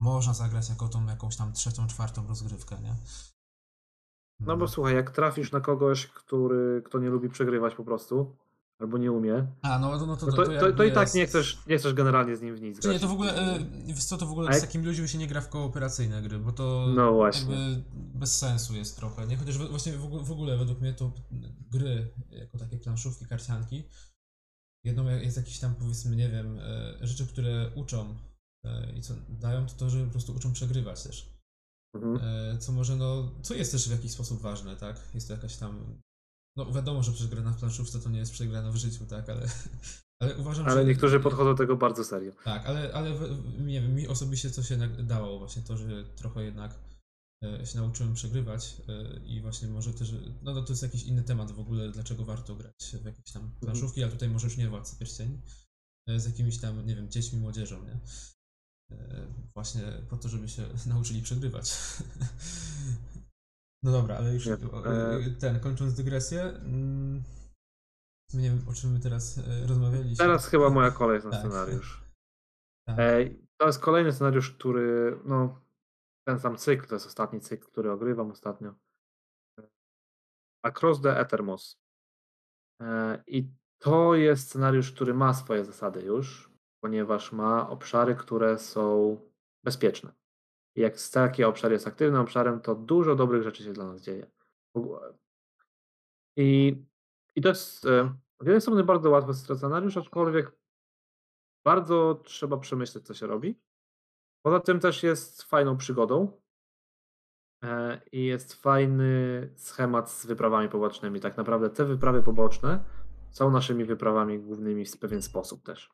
[0.00, 2.94] można zagrać jako tą jakąś tam trzecią, czwartą rozgrywkę, nie?
[4.40, 8.36] No bo słuchaj, jak trafisz na kogoś, który, kto nie lubi przegrywać po prostu,
[8.80, 10.84] albo nie umie, A, no, no, no to, no to, to, to, to, jakby to
[10.84, 13.02] i tak jest- nie chcesz, nie chcesz generalnie z nim w nic Czy nie, grać.
[13.02, 15.48] to w ogóle, wiesz co, to w ogóle z takimi ludźmi się nie gra w
[15.48, 17.54] kooperacyjne gry, bo to No właśnie.
[17.54, 19.36] jakby bez sensu jest trochę, nie?
[19.36, 21.12] Chociaż właśnie w ogóle, według mnie to
[21.70, 23.84] gry, jako takie planszówki, karcianki,
[24.84, 28.14] jedną jest jakiś tam powiedzmy, nie wiem, e, rzeczy, które uczą
[28.64, 31.34] E, I co dają to to, że po prostu uczą przegrywać też.
[31.94, 32.18] Mhm.
[32.22, 34.96] E, Co może, no, co jest też w jakiś sposób ważne, tak?
[35.14, 36.00] Jest to jakaś tam.
[36.60, 39.46] No wiadomo, że przegrana w planszówce to nie jest przegrana w życiu, tak, ale,
[40.20, 40.70] ale uważam, że.
[40.70, 42.32] Ale niektórzy podchodzą do tego bardzo serio.
[42.44, 43.10] Tak, ale, ale
[43.58, 46.78] nie wiem, mi osobiście coś jednak dało właśnie to, że trochę jednak
[47.44, 51.22] e, się nauczyłem przegrywać e, i właśnie może też, no, no to jest jakiś inny
[51.22, 54.68] temat w ogóle, dlaczego warto grać w jakieś tam planszówki, ale tutaj może już nie
[54.68, 55.40] Władcy Pierścieni,
[56.08, 57.98] e, z jakimiś tam, nie wiem, dziećmi, młodzieżą, nie?
[59.54, 61.72] Właśnie po to, żeby się nauczyli przegrywać.
[63.82, 64.58] No dobra, ale już e-
[65.40, 67.22] ten, kończąc dygresję, mm,
[68.34, 70.16] nie wiem o czym my teraz e, rozmawialiśmy.
[70.16, 71.40] Teraz chyba moja kolej na Tak.
[71.40, 72.04] scenariusz.
[72.86, 72.96] Tak.
[72.98, 75.64] Ej, to jest kolejny scenariusz, który, no,
[76.26, 78.74] ten sam cykl, to jest ostatni cykl, który ogrywam ostatnio.
[80.64, 81.80] Across the Ethermos.
[82.82, 86.52] E, I to jest scenariusz, który ma swoje zasady już,
[86.82, 89.16] ponieważ ma obszary, które są
[89.64, 90.12] bezpieczne.
[90.76, 94.30] Jak taki obszar jest aktywnym obszarem, to dużo dobrych rzeczy się dla nas dzieje.
[96.36, 96.82] I,
[97.36, 100.52] i to jest e, z jednej strony bardzo łatwy scenariusz, aczkolwiek
[101.64, 103.60] bardzo trzeba przemyśleć, co się robi.
[104.42, 106.40] Poza tym też jest fajną przygodą
[107.64, 111.20] e, i jest fajny schemat z wyprawami pobocznymi.
[111.20, 112.84] Tak naprawdę te wyprawy poboczne
[113.30, 115.90] są naszymi wyprawami głównymi w pewien sposób też.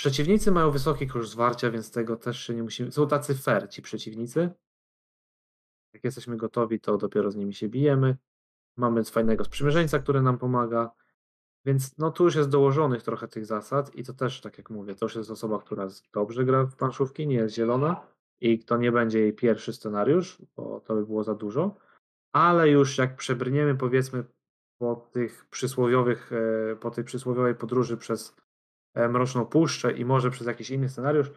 [0.00, 2.92] Przeciwnicy mają wysoki koszt zwarcia, więc tego też się nie musimy.
[2.92, 4.50] Są tacy fair ci przeciwnicy.
[5.92, 8.16] Jak jesteśmy gotowi, to dopiero z nimi się bijemy.
[8.76, 10.90] Mamy fajnego sprzymierzeńca, który nam pomaga.
[11.64, 14.94] Więc no tu już jest dołożonych trochę tych zasad i to też, tak jak mówię,
[14.94, 18.06] to już jest osoba, która dobrze gra w planszówki, nie jest zielona
[18.40, 21.76] i to nie będzie jej pierwszy scenariusz, bo to by było za dużo,
[22.32, 24.24] ale już jak przebrniemy powiedzmy
[24.78, 28.36] po tych przysłowiowych, e, po tej przysłowiowej podróży przez
[28.94, 31.30] Mroczną Puszczę i może przez jakiś inny scenariusz,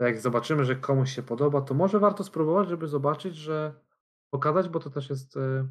[0.00, 3.80] to jak zobaczymy, że komuś się podoba, to może warto spróbować, żeby zobaczyć, że
[4.30, 5.68] pokazać, bo to też jest e,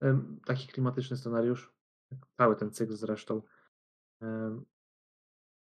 [0.00, 1.72] em, taki klimatyczny scenariusz,
[2.36, 3.42] cały ten cykl zresztą.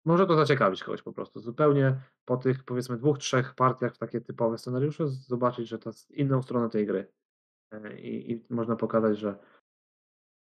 [0.05, 1.41] Może to zaciekawić kogoś po prostu.
[1.41, 6.11] Zupełnie po tych powiedzmy dwóch, trzech partiach w takie typowe scenariusze zobaczyć, że to jest
[6.11, 7.13] inną stronę tej gry.
[7.73, 9.39] E, I, I można pokazać, że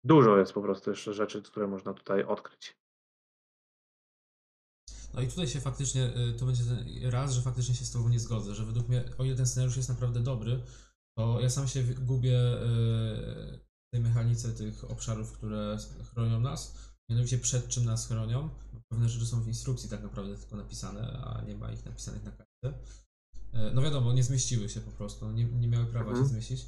[0.04, 2.80] dużo jest po prostu jeszcze rzeczy, które można tutaj odkryć.
[5.14, 8.08] No i tutaj się faktycznie, y, to będzie ten raz, że faktycznie się z Tobą
[8.08, 10.60] nie zgodzę, że według mnie, o ile ten scenariusz jest naprawdę dobry,
[11.18, 12.66] to ja sam się gubię y,
[13.58, 15.78] w tej mechanice tych obszarów, które
[16.14, 16.74] chronią nas,
[17.10, 18.48] mianowicie przed czym nas chronią.
[18.92, 22.30] Pewne rzeczy są w instrukcji tak naprawdę tylko napisane, a nie ma ich napisanych na
[22.30, 22.68] kartce.
[23.54, 26.26] Y, No wiadomo, nie zmieściły się po prostu, nie, nie miały prawa Mhm.
[26.26, 26.66] się zmieścić.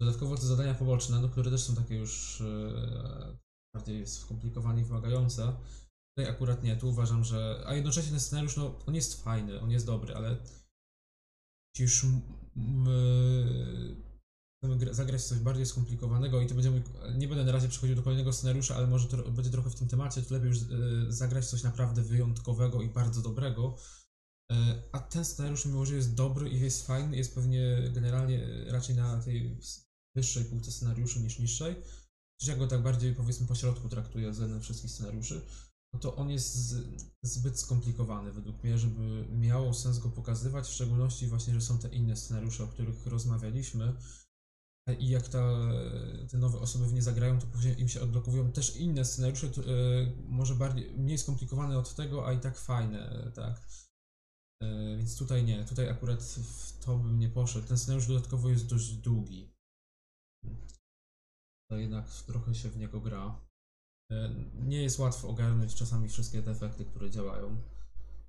[0.00, 2.42] Dodatkowo te zadania poboczne, no, które też są takie już
[3.74, 5.52] bardziej skomplikowane i wymagające,
[6.16, 7.62] Tutaj akurat nie, tu uważam, że.
[7.66, 10.36] A jednocześnie ten scenariusz, no, on jest fajny, on jest dobry, ale.
[11.74, 12.20] Jeśli już m-
[12.56, 14.02] m-
[14.58, 16.82] chcemy gra- zagrać coś bardziej skomplikowanego i to będzie mój.
[17.14, 19.88] Nie będę na razie przechodził do kolejnego scenariusza, ale może to będzie trochę w tym
[19.88, 20.62] temacie, to lepiej już e,
[21.12, 23.76] zagrać coś naprawdę wyjątkowego i bardzo dobrego.
[24.52, 28.72] E, A ten scenariusz, mimo że jest dobry i jest fajny, jest pewnie generalnie e,
[28.72, 29.58] raczej na tej
[30.16, 31.74] wyższej półce scenariuszy niż niższej.
[31.74, 35.42] Chociaż ja go tak bardziej powiedzmy po środku traktuję względem wszystkich scenariuszy
[35.94, 40.72] no to on jest z- zbyt skomplikowany według mnie, żeby miało sens go pokazywać, w
[40.72, 43.94] szczególności właśnie, że są te inne scenariusze, o których rozmawialiśmy.
[44.98, 45.58] I jak ta,
[46.30, 49.60] te nowe osoby w nie zagrają, to później im się odblokowują też inne scenariusze, to,
[49.60, 49.66] e,
[50.26, 53.68] może bardziej, mniej skomplikowane od tego, a i tak fajne, tak.
[54.62, 57.66] E, Więc tutaj nie, tutaj akurat w to bym nie poszedł.
[57.68, 59.52] Ten scenariusz dodatkowo jest dość długi.
[61.70, 63.51] To jednak trochę się w niego gra.
[64.12, 67.56] E, Nie jest łatwo ogarnąć czasami wszystkie te efekty, które działają.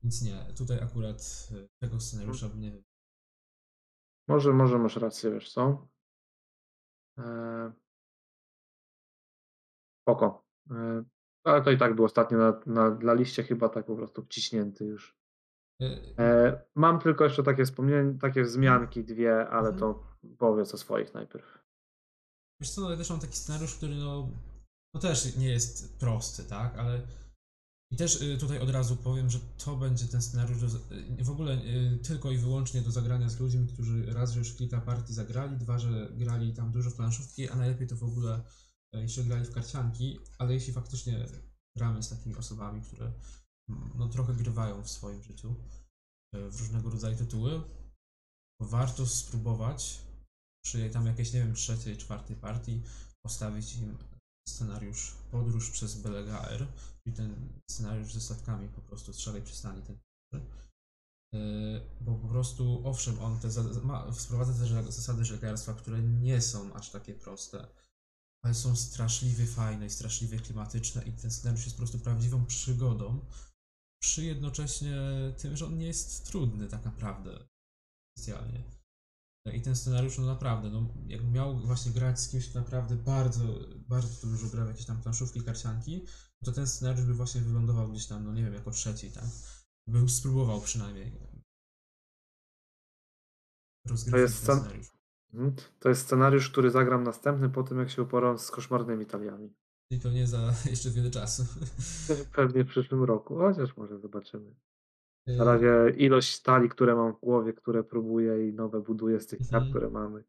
[0.03, 2.93] Więc nie, tutaj akurat e, tego scenariusza bym nie wybrał.
[4.27, 5.87] Może, może masz rację, wiesz co?
[7.17, 7.71] Eee...
[10.01, 10.45] Spoko.
[10.71, 11.03] Eee...
[11.45, 14.85] Ale to i tak był ostatnio na, na, na liście chyba tak po prostu wciśnięty
[14.85, 15.17] już.
[16.19, 19.77] E, mam tylko jeszcze takie wspomnienia, takie wzmianki dwie, ale Mhm.
[19.79, 20.03] to
[20.37, 21.59] powiedz o swoich najpierw.
[22.61, 24.29] Wiesz co, no ja też mam taki scenariusz, który no,
[24.93, 27.07] no też nie jest prosty, tak, ale
[27.93, 31.29] i też y, tutaj od razu powiem, że to będzie ten scenariusz do, y, w
[31.29, 35.13] ogóle y, tylko i wyłącznie do zagrania z ludźmi, którzy raz, że już kilka partii
[35.13, 38.41] zagrali, dwa, że grali tam dużo w planszówki, a najlepiej to w ogóle
[38.95, 41.25] y, jeszcze grali w karcianki, ale jeśli faktycznie
[41.77, 43.13] gramy z takimi osobami, które
[43.69, 45.55] mm, no trochę grywają w swoim życiu
[46.35, 47.61] y, w różnego rodzaju tytuły,
[48.59, 50.01] to warto spróbować
[50.65, 52.83] przy tam jakiejś, nie wiem, trzeciej, czwartej partii
[53.25, 54.12] postawić im
[54.49, 56.67] scenariusz Podróż przez Belegaer,
[57.03, 59.81] czyli ten scenariusz ze statkami po prostu szarej przystani.
[59.81, 59.97] Ten,
[61.33, 63.47] yy, bo po prostu, owszem, on te
[63.83, 67.67] ma, wprowadza te zasady żeglarstwa, które nie są aż takie proste,
[68.43, 73.25] ale są straszliwie fajne i straszliwie klimatyczne i ten scenariusz jest po prostu prawdziwą przygodą,
[74.03, 74.97] przy jednocześnie
[75.37, 77.47] tym, że on nie jest trudny tak naprawdę
[78.17, 78.82] specjalnie.
[79.51, 83.43] I ten scenariusz, no naprawdę, no jakbym miał właśnie grać z kimś, kto naprawdę bardzo,
[83.87, 86.05] bardzo dużo gra w jakieś tam planszówki, karcianki,
[86.45, 89.23] to ten scenariusz by właśnie wylądował gdzieś tam, no nie wiem, jako trzeci, tak?
[89.87, 91.11] Bym spróbował przynajmniej.
[93.85, 94.91] Rozgrywać jest ten scen- scenariusz.
[95.33, 95.55] Mhm.
[95.79, 99.53] To jest scenariusz, który zagram następny po tym, jak się uporam z koszmarnymi taliami.
[99.91, 101.45] I pewnie za jeszcze wiele czasu.
[102.35, 104.55] Pewnie w przyszłym roku, chociaż może zobaczymy.
[105.29, 109.27] Y, Na razie ilość stali, które mam w głowie, które próbuję i nowe buduję z
[109.27, 109.69] tych kart, Mhm.
[109.69, 110.23] które mamy,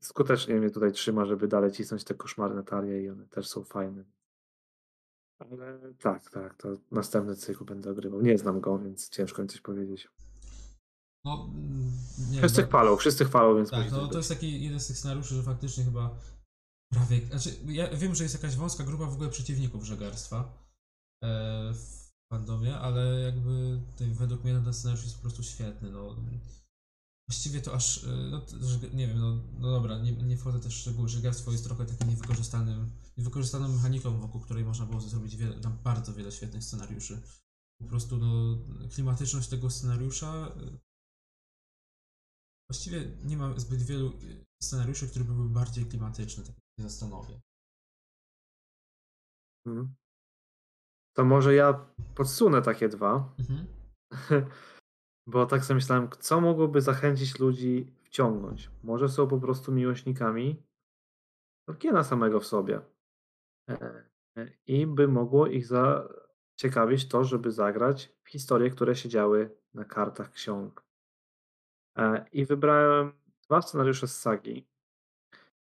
[0.00, 4.04] skutecznie mnie tutaj trzyma, żeby dalej cisnąć te koszmarne talie i one też są fajne.
[5.38, 8.22] Ale tak, tak, to następny cykl będę ogrywał.
[8.22, 10.08] Nie znam go, więc ciężko mi coś powiedzieć.
[11.24, 11.90] No, mm,
[12.30, 14.96] nie Wszyscy no- chwalą, wszyscy chwalą, więc Tak, no to jest taki jeden z tych
[14.98, 16.18] scenariuszy, że faktycznie chyba
[16.92, 17.20] prawie.
[17.20, 20.58] Znaczy, ja wiem, że jest jakaś wąska grupa w ogóle przeciwników żeglarstwa
[21.22, 22.01] e, w
[22.32, 23.80] fandomie, ale jakby
[24.14, 25.90] według mnie ten scenariusz jest po prostu świetny.
[25.90, 26.16] No.
[27.28, 30.76] Właściwie to aż, e, no, że, nie wiem, no, no dobra, nie, nie wchodzę też
[30.76, 31.08] w szczegóły.
[31.08, 36.32] Żeglarstwo jest trochę takim niewykorzystanym, niewykorzystaną mechaniką, wokół której można było zrobić wiele, bardzo wiele
[36.32, 37.22] świetnych scenariuszy.
[37.80, 38.58] Po prostu no,
[38.94, 40.78] klimatyczność tego scenariusza e,
[42.72, 47.40] Właściwie nie ma zbyt wielu y, scenariuszy, które były bardziej klimatyczne, tak się zastanowię.
[49.66, 49.94] Mhm.
[51.14, 53.66] To może ja podsunę takie dwa, Mhm.
[55.32, 58.70] bo tak sobie myślałem, co mogłoby zachęcić ludzi wciągnąć.
[58.82, 60.62] Może są po prostu miłośnikami
[61.66, 62.80] Tolkiena samego w sobie.
[63.70, 64.04] E,
[64.36, 69.84] e, I by mogło ich zaciekawić to, żeby zagrać w historie, które się działy na
[69.84, 70.84] kartach ksiąg.
[71.98, 74.66] E, I wybrałem dwa scenariusze z sagi.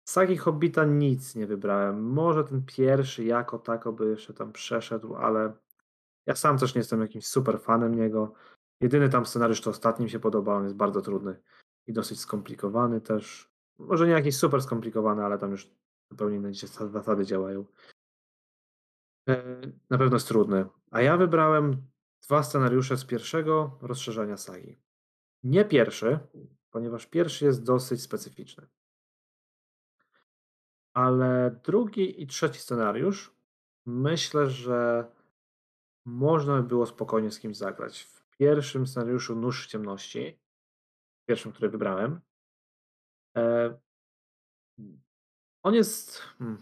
[0.03, 2.03] Z sagi Hobbita nic nie wybrałem.
[2.03, 5.53] Może ten pierwszy jako tako by jeszcze tam przeszedł, ale
[6.25, 8.33] ja sam też nie jestem jakimś super fanem niego.
[8.81, 11.41] Jedyny tam scenariusz to ostatni mi się podobał, on jest bardzo trudny
[11.87, 13.51] i dosyć skomplikowany też.
[13.77, 15.69] Może nie jakiś super skomplikowany, ale tam już
[16.11, 17.65] zupełnie inne zas- zasady działają.
[19.29, 20.65] E, Na pewno jest trudny.
[20.91, 21.77] A ja wybrałem
[22.23, 24.77] dwa scenariusze z pierwszego rozszerzenia sagi.
[25.43, 26.19] Nie pierwszy,
[26.71, 28.67] ponieważ pierwszy jest dosyć specyficzny.
[30.93, 33.35] Ale drugi i trzeci scenariusz
[33.85, 35.11] myślę, że
[36.05, 38.03] można by było spokojnie z kimś zagrać.
[38.03, 40.39] W pierwszym scenariuszu Nóż Ciemności,
[41.29, 42.21] pierwszym, który wybrałem,
[43.37, 43.77] e,
[45.63, 46.17] on jest.
[46.17, 46.57] Hmm,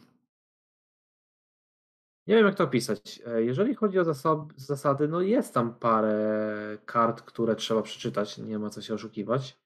[2.27, 3.21] nie wiem, jak to opisać.
[3.25, 8.59] E, Jeżeli chodzi o zasad, zasady, no jest tam parę kart, które trzeba przeczytać, nie
[8.59, 9.59] ma co się oszukiwać.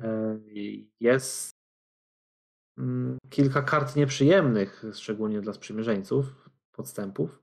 [0.00, 0.38] E,
[1.00, 1.61] Jest
[3.30, 7.42] kilka kart nieprzyjemnych, szczególnie dla sprzymierzeńców, podstępów.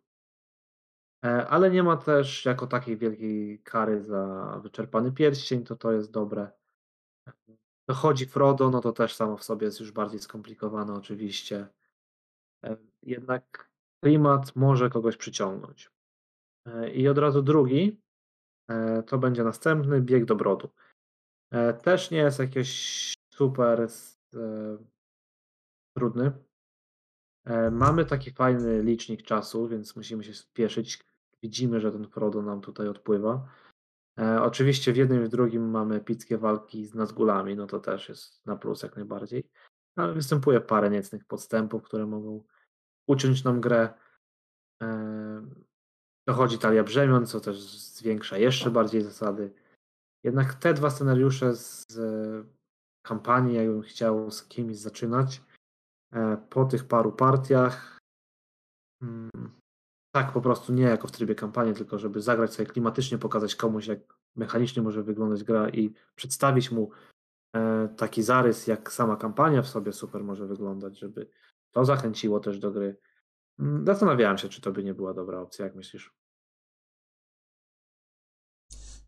[1.26, 6.12] E, Ale nie ma też jako takiej wielkiej kary za wyczerpany pierścień, to to jest
[6.12, 6.52] dobre.
[7.90, 11.68] Dochodzi Frodo, no to też samo w sobie jest już bardziej skomplikowane oczywiście.
[12.66, 13.70] E, Jednak
[14.04, 15.92] klimat może kogoś przyciągnąć.
[16.66, 18.02] E, I od razu drugi,
[19.08, 20.70] to będzie następny, Bieg do Brodu.
[21.84, 23.88] Też nie jest jakiś super
[25.98, 26.32] trudny.
[27.46, 31.04] E, Mamy taki fajny licznik czasu, więc musimy się spieszyć.
[31.44, 33.48] Widzimy, że ten Frodo nam tutaj odpływa.
[34.20, 38.10] E, oczywiście w jednym i w drugim mamy epickie walki z Nazgulami, no to też
[38.10, 39.50] jest na plus jak najbardziej.
[39.96, 42.44] Ale występuje parę niecnych podstępów, które mogą
[43.08, 43.94] uciąć nam grę.
[44.84, 45.48] E,
[46.28, 49.54] dochodzi talia brzemion, co też zwiększa jeszcze bardziej zasady.
[50.24, 51.86] Jednak te dwa scenariusze z
[53.06, 55.42] kampanii, jakbym chciał z kimś zaczynać,
[56.50, 57.98] po tych paru partiach,
[59.02, 59.30] mm,
[60.16, 63.88] tak po prostu nie jako w trybie kampanii, tylko żeby zagrać sobie klimatycznie, pokazać komuś,
[63.88, 64.00] jak
[64.36, 66.92] mechanicznie może wyglądać gra i przedstawić mu
[67.56, 71.30] e, taki zarys, jak sama kampania w sobie super może wyglądać, żeby
[71.72, 72.98] to zachęciło też do gry.
[73.60, 76.14] Mm, Zastanawiałem się, czy to by nie była dobra opcja, jak myślisz?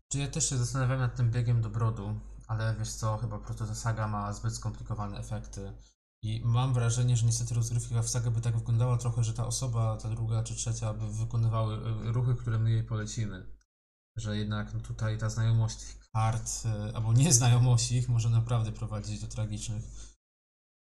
[0.08, 3.74] Czy ja też się zastanawiam nad tym biegiem do brodu, ale wiesz co, chyba ta
[3.74, 5.72] saga ma zbyt skomplikowane efekty.
[6.24, 9.96] I mam wrażenie, że niestety rozgrywka w sagę by tak wyglądała trochę, że ta osoba,
[9.96, 11.74] ta druga czy trzecia, by wykonywały
[12.08, 13.46] y, ruchy, które my jej polecimy.
[14.16, 16.50] Że jednak no tutaj ta znajomość tych kart,
[16.90, 19.82] y, albo nieznajomość ich może naprawdę prowadzić do tragicznych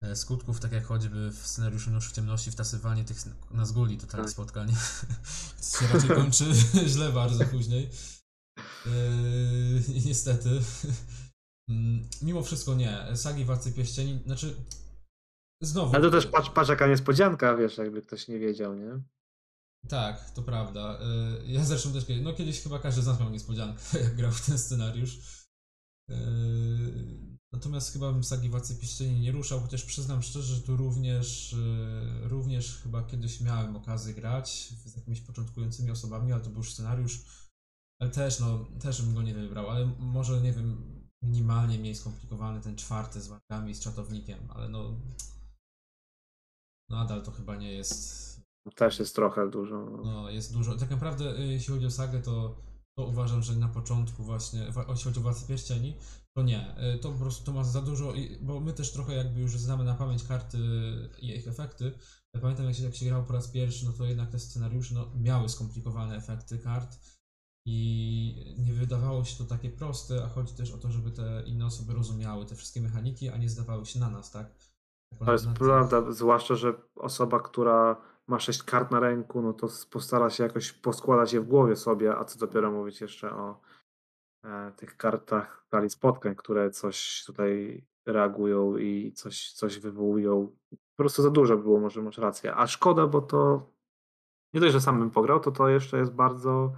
[0.03, 3.17] e, skutków, tak jak choćby w scenariuszu Nóż w ciemności wtasywanie tych
[3.51, 4.31] nazguli totalnie Tak.
[4.33, 4.75] spotkań.
[5.79, 6.53] się raczej kończy
[6.93, 7.89] źle bardzo później.
[8.85, 10.61] Yy, niestety.
[11.69, 13.17] Mm, Mimo wszystko nie.
[13.17, 14.55] Sagi Władcy Pierścieni, znaczy
[15.61, 15.95] znowu...
[15.95, 19.01] Ale to też patrz, patrz jaka niespodzianka, wiesz, jakby ktoś nie wiedział, nie?
[19.89, 20.99] Tak, to prawda.
[21.41, 24.31] Y, Ja zresztą też kiedyś, no kiedyś chyba każdy z nas miał niespodziankę, jak grał
[24.31, 25.19] w ten scenariusz.
[26.11, 31.53] Y, Natomiast chyba bym Sagi Władcy Pierścieni nie ruszał, chociaż przyznam szczerze, że tu również,
[31.53, 37.21] y, również chyba kiedyś miałem okazję grać z jakimiś początkującymi osobami, ale to był scenariusz.
[38.01, 42.61] Ale też, no, też bym go nie wybrał, ale może, nie wiem, minimalnie mniej skomplikowany
[42.61, 45.01] ten czwarty z walkami, z czatownikiem, ale no...
[46.91, 48.31] Nadal to chyba nie jest
[48.75, 49.85] Też jest trochę dużo.
[49.85, 50.03] No.
[50.03, 50.77] no, jest dużo.
[50.77, 52.55] Tak naprawdę, y, jeśli chodzi o sagę, to,
[52.97, 55.95] to uważam, że na początku właśnie, jeśli chodzi o Władcę Pierścieni,
[56.33, 56.75] to nie.
[56.95, 59.83] Y, To po prostu to ma za dużo, bo my też trochę jakby już znamy
[59.83, 60.57] na pamięć karty
[61.19, 61.91] i ich efekty.
[62.33, 64.93] Ja pamiętam, jak się, jak się grało po raz pierwszy, no to jednak te scenariusze
[64.93, 66.97] no, miały skomplikowane efekty kart
[67.65, 71.65] i nie wydawało się to takie proste, a chodzi też o to, żeby te inne
[71.65, 74.70] osoby rozumiały te wszystkie mechaniki, a nie zdawały się na nas, tak?
[75.19, 77.95] To jest prawda, zwłaszcza, że osoba, która
[78.27, 82.17] ma sześć kart na ręku, no to postara się jakoś poskładać je w głowie sobie,
[82.17, 83.61] a co dopiero mówić jeszcze o
[84.43, 90.47] e, tych kartach talii spotkań, które coś tutaj reagują i coś, coś wywołują.
[90.69, 92.55] Po prostu za dużo było, może masz rację.
[92.55, 93.71] A szkoda, bo to
[94.53, 96.73] nie dość, że sam bym pograł, to to jeszcze jest bardzo,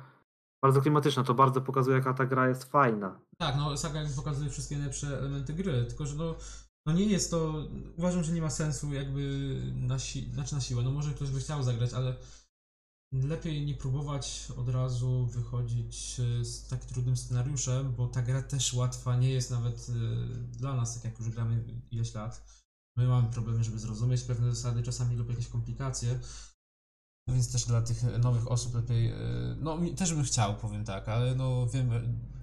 [0.64, 1.24] bardzo klimatyczne.
[1.24, 3.20] To bardzo pokazuje, jaka ta gra jest fajna.
[3.38, 6.36] Tak, no Saga pokazuje wszystkie najlepsze elementy gry, tylko że no,
[6.86, 7.54] no nie jest to,
[7.98, 11.40] uważam, że nie ma sensu jakby na, si- znaczy na siłę, no może ktoś by
[11.40, 12.16] chciał zagrać, ale
[13.14, 18.74] lepiej nie próbować od razu wychodzić e, z tak trudnym scenariuszem, bo ta gra też
[18.74, 19.94] łatwa nie jest nawet e,
[20.36, 22.64] dla nas, tak jak już gramy ileś lat.
[22.98, 26.20] My mamy problemy, żeby zrozumieć pewne zasady czasami lub jakieś komplikacje.
[27.28, 29.18] Więc też dla tych nowych osób lepiej, e,
[29.60, 31.90] no też bym chciał, powiem tak, ale no wiem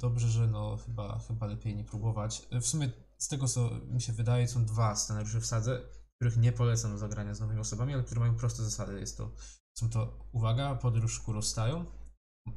[0.01, 2.49] dobrze, że no chyba, chyba lepiej nie próbować.
[2.61, 2.91] W sumie
[3.23, 5.83] z tego co mi się wydaje są dwa scenariusze w sadze,
[6.17, 9.01] których nie polecam do zagrania z nowymi osobami, ale które mają proste zasady.
[9.01, 9.33] Jest to,
[9.79, 11.85] są to, uwaga, podróż ku rozstaju,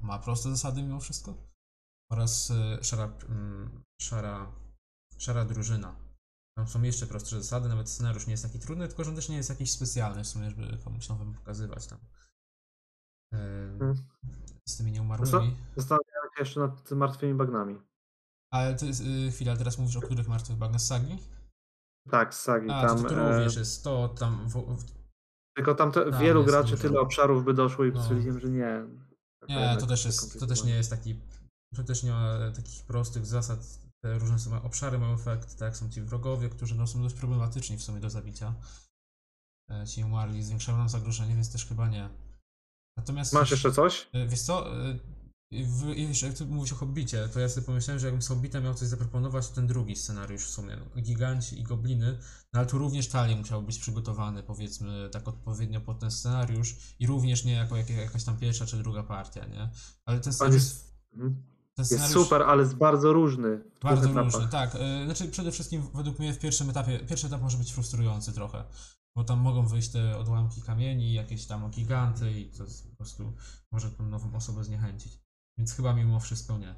[0.02, 1.54] ma proste zasady mimo wszystko
[2.12, 4.52] oraz e, szara, mm, szara,
[5.18, 5.96] szara drużyna.
[6.58, 9.38] Tam są jeszcze prostsze zasady, nawet scenariusz nie jest taki trudny, tylko że też nie
[9.38, 12.00] jest jakiś specjalny w sumie, żeby komuś nowemu pokazywać tam.
[13.34, 13.96] Em, Hmm.
[14.68, 15.56] Z tymi nieumarłymi.
[15.76, 17.93] Zastanawiam się jeszcze nad martwymi bagnami.
[18.54, 21.18] Ale to jest, y, chwila, teraz mówisz o których martwych bagnach z sagi?
[22.10, 22.68] Tak, z sagi.
[22.70, 24.86] A, tam, to, to e, również jest, to tam, w, w,
[25.56, 26.82] Tylko tam te, Tam wielu graczy dużo.
[26.82, 28.04] tyle obszarów by doszło i No.
[28.04, 28.86] stwierdziłem, że nie.
[29.50, 31.20] nie, jednak to też jest, to też nie jest taki,
[31.76, 35.90] to też nie ma takich prostych zasad, te różne są, obszary mają efekt, tak, są
[35.90, 38.54] ci wrogowie, którzy no, są dość problematyczni w sumie do zabicia.
[39.72, 42.10] E, Ci umarli, zwiększają nam zagrożenie, więc też chyba nie.
[42.98, 43.34] Natomiast...
[43.34, 44.10] Masz jeszcze coś?
[44.14, 45.00] E, Wiesz co, e,
[45.62, 48.64] w, jeszcze jak ty mówisz o Hobbicie, to ja sobie pomyślałem, że jakbym z Hobbitem
[48.64, 52.18] miał coś zaproponować, to ten drugi scenariusz w sumie, no, giganci i gobliny,
[52.54, 57.08] no ale tu również talie musiał być przygotowany, powiedzmy, tak odpowiednio pod ten scenariusz i
[57.08, 59.70] również nie jako jak, jakaś tam pierwsza czy druga partia, nie?
[60.06, 61.36] Ale ten scenariusz, jest, ten
[61.78, 63.64] jest scenariusz super, ale jest bardzo różny.
[63.84, 64.34] Bardzo etapach.
[64.34, 64.76] różny, tak.
[64.76, 68.64] E, Znaczy przede wszystkim według mnie w pierwszym etapie, pierwszy etap może być frustrujący trochę,
[69.16, 73.34] bo tam mogą wyjść te odłamki kamieni, jakieś tam giganty i to jest po prostu
[73.72, 75.23] może tą nową osobę zniechęcić.
[75.58, 76.76] Więc chyba mimo wszystko nie.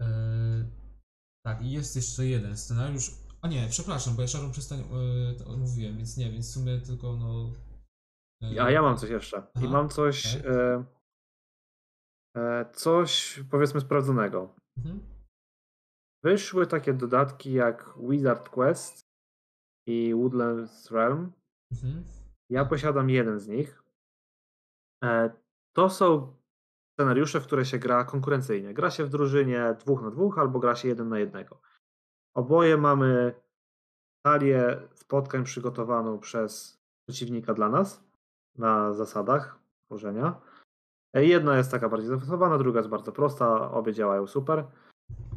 [0.00, 0.70] E,
[1.46, 3.10] tak, i jest jeszcze jeden scenariusz.
[3.42, 6.80] A nie, przepraszam, bo ja szarą przystań e, to mówiłem, więc nie, więc w sumie
[6.80, 7.52] tylko no.
[8.42, 9.38] e, A ja mam coś jeszcze.
[9.38, 10.84] I Aha, mam coś, e,
[12.36, 14.54] e, coś powiedzmy sprawdzonego.
[14.76, 15.00] Mhm.
[16.24, 19.06] Wyszły takie dodatki jak Wizard Quest
[19.88, 21.32] i Woodlands Realm.
[21.72, 22.04] Mhm.
[22.50, 23.84] Ja posiadam jeden z nich.
[25.04, 25.30] E,
[25.76, 26.36] To są
[26.94, 28.74] scenariusze, w które się gra konkurencyjnie.
[28.74, 31.60] Gra się w drużynie dwóch na dwóch albo gra się jeden na jednego.
[32.34, 33.34] Oboje mamy
[34.26, 38.04] talię spotkań przygotowaną przez przeciwnika dla nas
[38.58, 40.40] na zasadach tworzenia.
[41.14, 44.64] E, Jedna jest taka bardziej zaawansowana, druga jest bardzo prosta, obie działają super.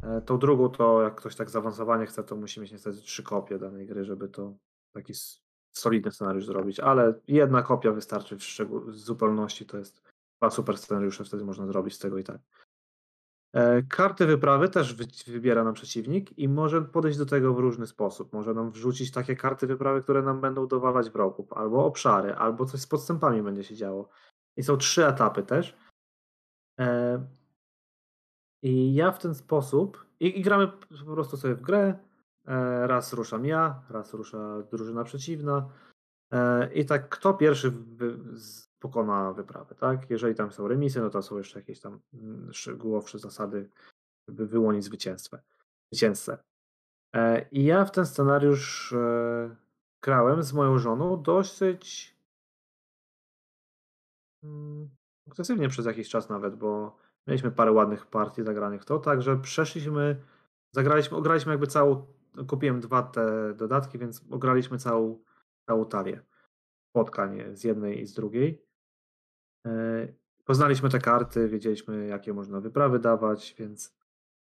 [0.04, 3.58] E, Tą drugą to jak ktoś tak zaawansowanie chce, to musi mieć niestety trzy kopie
[3.60, 4.54] danej gry, żeby to
[4.94, 5.14] taki
[5.72, 10.02] solidny scenariusz zrobić, ale jedna kopia wystarczy w, w zupełności, to jest
[10.42, 12.42] dwa super scenariusze, wtedy można zrobić z tego i tak.
[13.54, 17.88] E, Karty wyprawy też wy, wybiera nam przeciwnik i może podejść do tego w różny
[17.88, 18.34] sposób.
[18.34, 22.82] Może nam wrzucić takie karty wyprawy, które nam będą dowalać wrogów, albo obszary, albo coś
[22.82, 24.10] z podstępami będzie się działo.
[24.58, 25.78] I są trzy etapy też.
[26.80, 27.20] E,
[28.64, 30.68] I ja w ten sposób, i, i gramy
[31.06, 32.00] po prostu sobie w grę,
[32.46, 35.70] e, raz ruszam ja, raz rusza drużyna przeciwna
[36.74, 37.74] i tak kto pierwszy
[38.80, 40.10] pokona wyprawę, tak?
[40.10, 43.70] Jeżeli tam są remisy, no to są jeszcze jakieś tam mm, szczegółowsze zasady,
[44.30, 45.38] żeby wyłonić zwycięstwo,
[45.92, 46.38] zwycięzcę.
[47.16, 49.56] E, I ja w ten scenariusz e,
[50.04, 52.18] grałem z moją żoną dosyć
[54.44, 54.90] mm,
[55.28, 56.98] sukcesywnie przez jakiś czas nawet, bo
[57.28, 60.22] mieliśmy parę ładnych partii zagranych w to, także przeszliśmy,
[60.76, 62.06] zagraliśmy, ograliśmy jakby całą,
[62.48, 65.24] kupiłem dwa te dodatki, więc ograliśmy całą,
[65.70, 66.22] całą talię
[66.90, 68.67] spotkań z jednej i z drugiej.
[69.68, 70.08] E,
[70.46, 73.98] poznaliśmy te karty, wiedzieliśmy jakie można wyprawy dawać, więc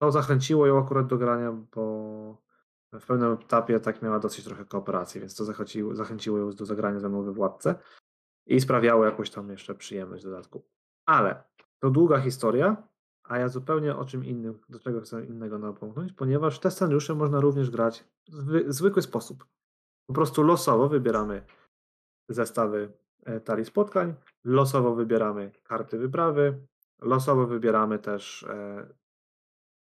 [0.02, 2.42] to zachęciło ją akurat do grania, bo
[2.94, 7.00] w pewnym etapie tak miała dosyć trochę kooperacji, więc to zachęciło, zachęciło ją do zagrania
[7.00, 7.76] ze mną we Władce
[8.46, 10.66] i sprawiało jakąś tam jeszcze przyjemność w dodatku.
[11.06, 11.44] Ale
[11.80, 12.88] to długa historia,
[13.24, 17.40] a ja zupełnie o czym innym, do czego chcę innego napomknąć, ponieważ te scenariusze można
[17.40, 19.46] również grać w zwykły sposób.
[20.08, 21.44] Po prostu losowo wybieramy
[22.30, 22.94] zestawy
[23.44, 26.60] talii spotkań, losowo wybieramy karty wyprawy,
[27.02, 28.88] losowo wybieramy też e,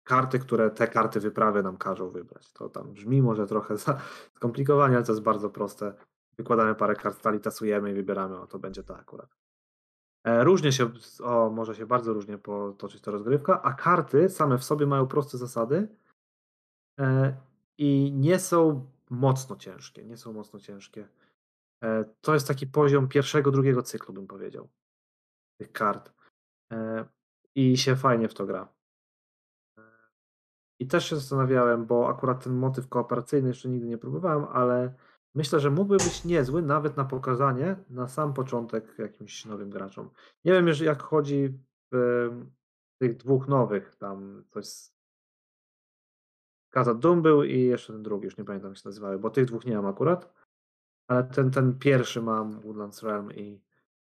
[0.04, 2.54] karty, które te karty wyprawy nam każą wybrać.
[2.54, 3.76] To tam brzmi może trochę
[4.36, 5.94] skomplikowanie, ale to jest bardzo proste.
[6.38, 9.36] Wykładamy parę kart stali, tasujemy i wybieramy, o to będzie to akurat.
[10.24, 10.90] E, różnie się,
[11.24, 15.38] o, może się bardzo różnie potoczyć ta rozgrywka, a karty same w sobie mają proste
[15.38, 15.88] zasady
[17.00, 17.36] e,
[17.78, 20.06] i nie są mocno ciężkie.
[20.06, 21.08] Nie są mocno ciężkie.
[21.84, 24.70] E, to jest taki poziom pierwszego, drugiego cyklu, bym powiedział,
[25.58, 26.14] tych kart.
[27.56, 28.74] I się fajnie w to gra.
[30.80, 34.94] I też się zastanawiałem, bo akurat ten motyw kooperacyjny jeszcze nigdy nie próbowałem, ale
[35.36, 40.10] myślę, że mógłby być niezły nawet na pokazanie na sam początek jakimś nowym graczom.
[40.46, 41.60] Nie wiem, jak chodzi
[41.92, 42.30] w
[43.02, 44.94] tych dwóch nowych, tam coś z
[46.70, 49.46] Kaza Doom był i jeszcze ten drugi, już nie pamiętam jak się nazywały, bo tych
[49.46, 50.43] dwóch nie mam akurat,
[51.08, 53.62] ale ten, ten pierwszy mam, Woodlands Realm i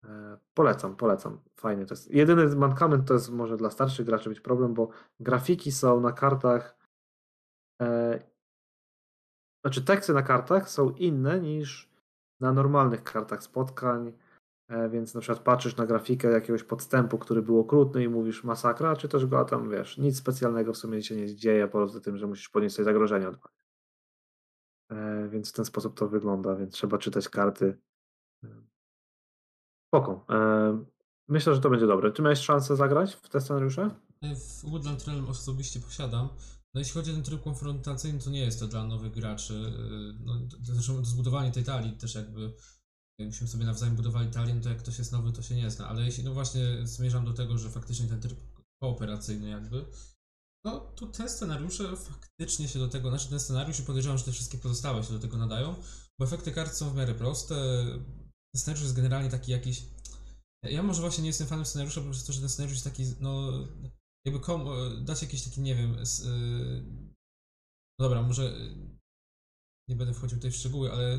[0.04, 2.12] e, polecam, polecam, fajnie to jest.
[2.12, 6.78] Jedyny mankament to jest może dla starszych graczy być problem, bo grafiki są na kartach
[7.82, 8.20] e,
[9.66, 11.90] znaczy teksty na kartach są inne niż
[12.40, 14.14] na normalnych kartach spotkań,
[14.70, 18.96] e, więc na przykład patrzysz na grafikę jakiegoś podstępu, który był okrutny i mówisz masakra,
[18.96, 22.18] czy też go a tam wiesz, nic specjalnego w sumie się nie dzieje, poza tym,
[22.18, 23.40] że musisz podnieść sobie zagrożenie od e,
[25.30, 27.78] Więc w ten sposób to wygląda, więc trzeba czytać karty.
[28.44, 28.48] E,
[29.88, 30.26] spoko.
[31.28, 32.12] Myślę, że to będzie dobre.
[32.12, 33.90] Czy miałeś szansę zagrać w te scenariusze?
[34.22, 36.30] W Woodland Realm osobiście posiadam.
[36.74, 39.74] No jeśli chodzi o ten tryb konfrontacyjny, to nie jest to dla nowych graczy.
[40.20, 42.54] No, zresztą zbudowanie tej talii też jakby,
[43.20, 45.88] jakbyśmy sobie nawzajem budowali talię, no to jak ktoś jest nowy, to się nie zna.
[45.88, 48.40] Ale jeśli, no właśnie zmierzam do tego, że faktycznie ten tryb
[48.82, 49.86] kooperacyjny jakby,
[50.66, 54.32] no to te scenariusze faktycznie się do tego, znaczy ten scenariusz i podejrzewam, że te
[54.32, 55.76] wszystkie pozostałe się do tego nadają,
[56.20, 57.56] bo efekty kart są w miarę proste.
[58.54, 59.84] Ten scenariusz jest generalnie taki jakiś.
[60.64, 63.52] Ja może właśnie nie jestem fanem scenariusza, po prostu, że ten scenariusz jest taki, no
[64.26, 64.68] jakby kom,
[65.06, 66.06] dać jakiś taki, nie wiem, y,
[68.00, 68.56] no dobra, może
[69.90, 71.10] nie będę wchodził tutaj w szczegóły, ale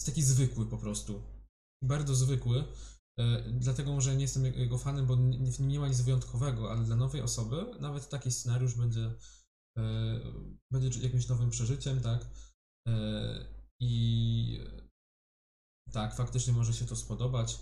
[0.00, 1.22] jest taki zwykły po prostu.
[1.84, 2.64] Bardzo zwykły.
[3.52, 6.96] Dlatego może nie jestem jego fanem, bo w nim nie ma nic wyjątkowego, ale dla
[6.96, 9.14] nowej osoby nawet taki scenariusz będzie,
[10.70, 12.26] będzie jakimś nowym przeżyciem, tak?
[13.80, 14.60] I
[15.92, 17.58] tak, faktycznie może się to spodobać.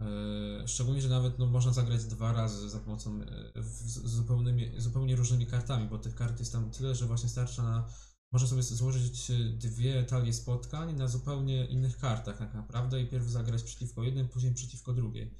[0.00, 5.16] E, szczególnie, że nawet no, można zagrać dwa razy za pomocą e, z zupełnymi, zupełnie
[5.16, 7.88] różnymi kartami, bo tych kart jest tam tyle, że właśnie starcza na.
[8.32, 13.62] Można sobie złożyć dwie talie spotkań na zupełnie innych kartach, tak naprawdę, i pierw zagrać
[13.62, 15.34] przeciwko jednym, później przeciwko drugiej.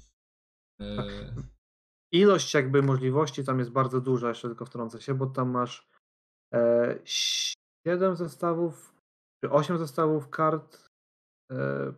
[0.79, 1.07] E, tak.
[2.11, 5.89] Ilość jakby możliwości tam jest bardzo duża, jeszcze tylko wtrącę się, bo tam masz
[6.53, 8.95] e, 7 zestawów,
[9.43, 10.89] czy 8 zestawów kart
[11.51, 11.93] e,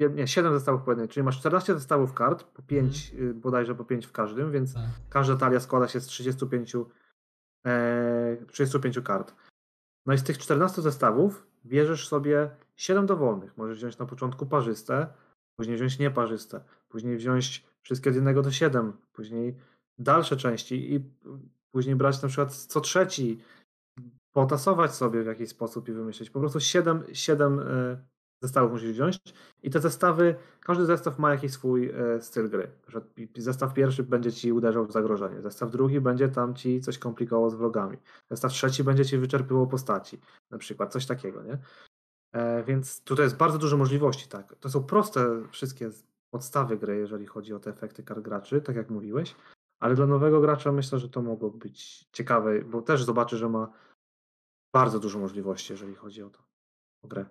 [0.00, 3.40] nie, 7 zestawów po jednej, czyli masz 14 zestawów kart, po 5, mm.
[3.40, 4.84] bodajże po 5 w każdym, więc tak.
[5.08, 6.78] każda talia składa się z 35, e,
[8.48, 9.34] 35 kart.
[10.06, 13.56] No i z tych 14 zestawów bierzesz sobie 7 dowolnych.
[13.56, 15.06] Możesz wziąć na początku parzyste,
[15.56, 19.56] później wziąć nieparzyste, później wziąć wszystkie od 1 do 7, później
[19.98, 21.00] dalsze części i
[21.70, 23.42] później brać na przykład co trzeci,
[24.32, 26.30] potasować sobie w jakiś sposób i wymyślić.
[26.30, 27.60] Po prostu 7, 7
[28.42, 29.18] zestawów musisz wziąć
[29.62, 32.70] i te zestawy, każdy zestaw ma jakiś swój e, styl gry.
[33.36, 37.54] Zestaw pierwszy będzie ci uderzał w zagrożenie, zestaw drugi będzie tam ci coś komplikował z
[37.54, 37.96] wrogami,
[38.30, 40.20] zestaw trzeci będzie ci wyczerpywał postaci,
[40.50, 41.58] na przykład coś takiego, nie?
[42.32, 44.56] E, więc tutaj jest bardzo dużo możliwości, tak.
[44.60, 45.90] To są proste wszystkie
[46.30, 49.36] podstawy gry, jeżeli chodzi o te efekty kart graczy, tak jak mówiłeś,
[49.80, 53.72] ale dla nowego gracza myślę, że to mogło być ciekawe, bo też zobaczy, że ma
[54.72, 56.38] bardzo dużo możliwości, jeżeli chodzi o to,
[57.02, 57.26] o grę.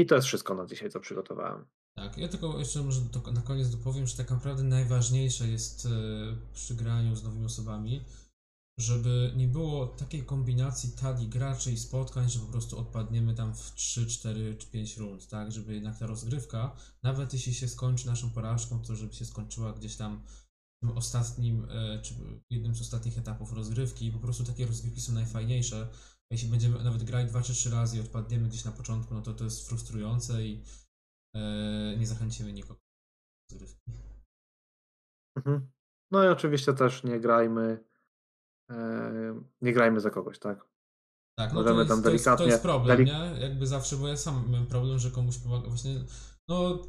[0.00, 1.64] I to jest wszystko na dzisiaj, co przygotowałem.
[1.96, 5.90] Tak, ja tylko jeszcze może do, na koniec dopowiem, że tak naprawdę najważniejsze jest e,
[6.54, 8.04] przy graniu z nowymi osobami,
[8.78, 13.74] żeby nie było takiej kombinacji talii graczy i spotkań, że po prostu odpadniemy tam w
[13.74, 15.52] 3, 4 czy 5 rund, tak?
[15.52, 19.96] Żeby jednak ta rozgrywka, nawet jeśli się skończy naszą porażką, to żeby się skończyła gdzieś
[19.96, 20.22] tam
[20.82, 22.14] w ostatnim, e, czy
[22.50, 24.12] jednym z ostatnich etapów rozgrywki.
[24.12, 25.88] Po prostu takie rozgrywki są najfajniejsze.
[26.30, 29.34] Jeśli będziemy nawet grać 2 czy 3 razy i odpadniemy gdzieś na początku, no to
[29.34, 30.62] to jest frustrujące i
[31.36, 32.80] e, nie zachęcimy nikogo
[33.50, 34.14] do rozgrywki.
[35.36, 35.70] Mhm.
[36.12, 37.84] No i oczywiście też nie grajmy
[39.62, 40.68] nie grajmy za kogoś, tak?
[41.38, 42.46] Tak, no Możemy to jest, tam delikatnie.
[42.46, 43.14] To jest, to jest problem, delik...
[43.14, 43.40] nie?
[43.40, 45.68] Jakby zawsze, bo ja sam mam problem, że komuś pomaga.
[45.68, 46.04] Właśnie,
[46.48, 46.82] no.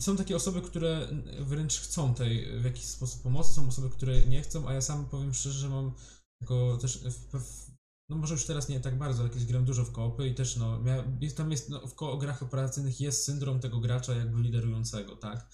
[0.00, 1.08] Są takie osoby, które
[1.40, 5.06] wręcz chcą tej w jakiś sposób pomocy, są osoby, które nie chcą, a ja sam
[5.06, 5.92] powiem szczerze, że mam
[6.40, 7.70] tylko też w, w,
[8.08, 10.80] no może już teraz nie tak bardzo, jakieś gram dużo w koopy i też no,
[11.20, 15.48] jest, tam jest, no, w ko grach operacyjnych jest syndrom tego gracza jakby liderującego, tak?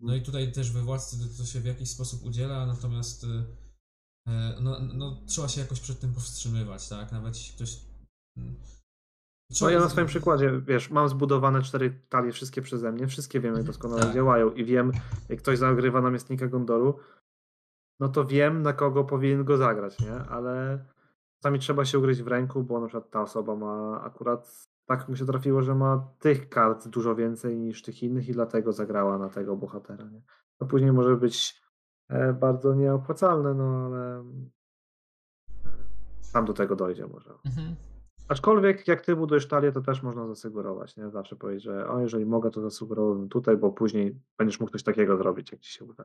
[0.00, 3.26] No i tutaj też we władcy to się w jakiś sposób udziela, natomiast
[4.28, 7.12] E, no, no, trzeba się jakoś przed tym powstrzymywać, tak?
[7.12, 7.76] Nawet jeśli ktoś.
[9.52, 13.40] Trzeba no ja na swoim przykładzie, wiesz, mam zbudowane cztery talie, wszystkie przeze mnie, wszystkie
[13.40, 14.14] wiemy, jak doskonale tak.
[14.14, 14.92] działają i wiem,
[15.28, 16.98] jak ktoś zagrywa namiestnika Gondoru,
[18.00, 20.12] no to wiem, na kogo powinien go zagrać, nie?
[20.12, 20.84] Ale
[21.42, 25.16] czasami trzeba się ugryźć w ręku, bo na przykład ta osoba ma akurat tak mu
[25.16, 29.28] się trafiło, że ma tych kart dużo więcej niż tych innych i dlatego zagrała na
[29.28, 30.22] tego bohatera, nie?
[30.60, 31.60] A później może być
[32.10, 34.24] E, bardzo nieopłacalne, no ale
[36.32, 37.30] tam do tego dojdzie może.
[37.44, 37.76] Mhm.
[38.28, 41.10] Aczkolwiek jak ty budujesz talię, to też można zasugerować, nie?
[41.10, 45.16] Zawsze powiedzieć, że o, jeżeli mogę, to zasugerowałbym tutaj, bo później będziesz mógł coś takiego
[45.16, 46.04] zrobić, jak ci się uda.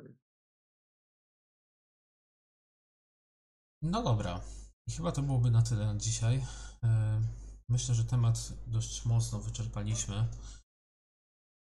[3.82, 4.40] No dobra.
[4.88, 6.44] I chyba to byłoby na tyle na dzisiaj.
[6.84, 7.22] E,
[7.70, 10.16] myślę, że temat dość mocno wyczerpaliśmy.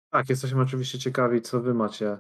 [0.10, 2.20] Tak, jesteśmy oczywiście ciekawi, co wy macie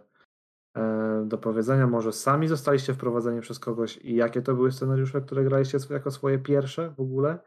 [0.77, 1.87] E, do powiedzenia.
[1.87, 6.39] Może sami zostaliście wprowadzeni przez kogoś i jakie to były scenariusze, które graliście jako swoje
[6.39, 7.39] pierwsze w ogóle?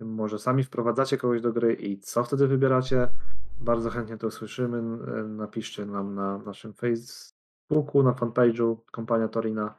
[0.00, 3.08] Może sami wprowadzacie kogoś do gry i co wtedy wybieracie?
[3.60, 4.78] Bardzo chętnie to usłyszymy.
[4.78, 9.74] E, napiszcie nam na naszym Facebooku, na fanpage'u Kompania Torina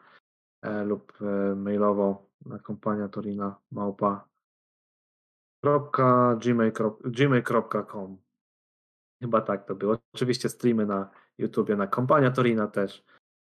[0.85, 1.13] lub
[1.55, 4.27] mailowo na kompania Torina małpa
[7.05, 8.17] gmail.com
[9.21, 9.97] Chyba tak to było.
[10.13, 13.05] Oczywiście streamy na YouTubie, na Kompania Torina też.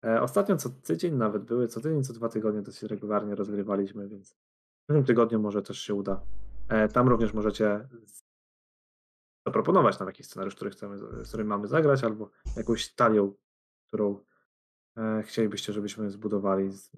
[0.04, 4.32] E, ostatnio co tydzień nawet były, co tydzień, co dwa tygodnie dosyć regularnie rozgrywaliśmy, więc
[4.88, 6.20] w tym tygodniu może też się uda.
[6.68, 7.88] E, tam również możecie
[9.46, 13.34] zaproponować nam jakiś scenariusz, który chcemy, z którym mamy zagrać, albo jakąś talią,
[13.88, 14.22] którą e,
[15.22, 16.90] chcielibyście, żebyśmy zbudowali z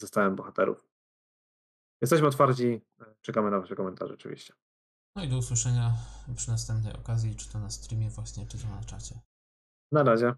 [0.00, 0.88] zestawem bohaterów.
[2.00, 2.80] Jesteśmy otwarci,
[3.20, 4.54] czekamy na Wasze komentarze oczywiście.
[5.16, 5.92] No i do usłyszenia
[6.36, 9.20] przy następnej okazji, czy to na streamie właśnie, czy to na czacie.
[9.92, 10.34] Na razie.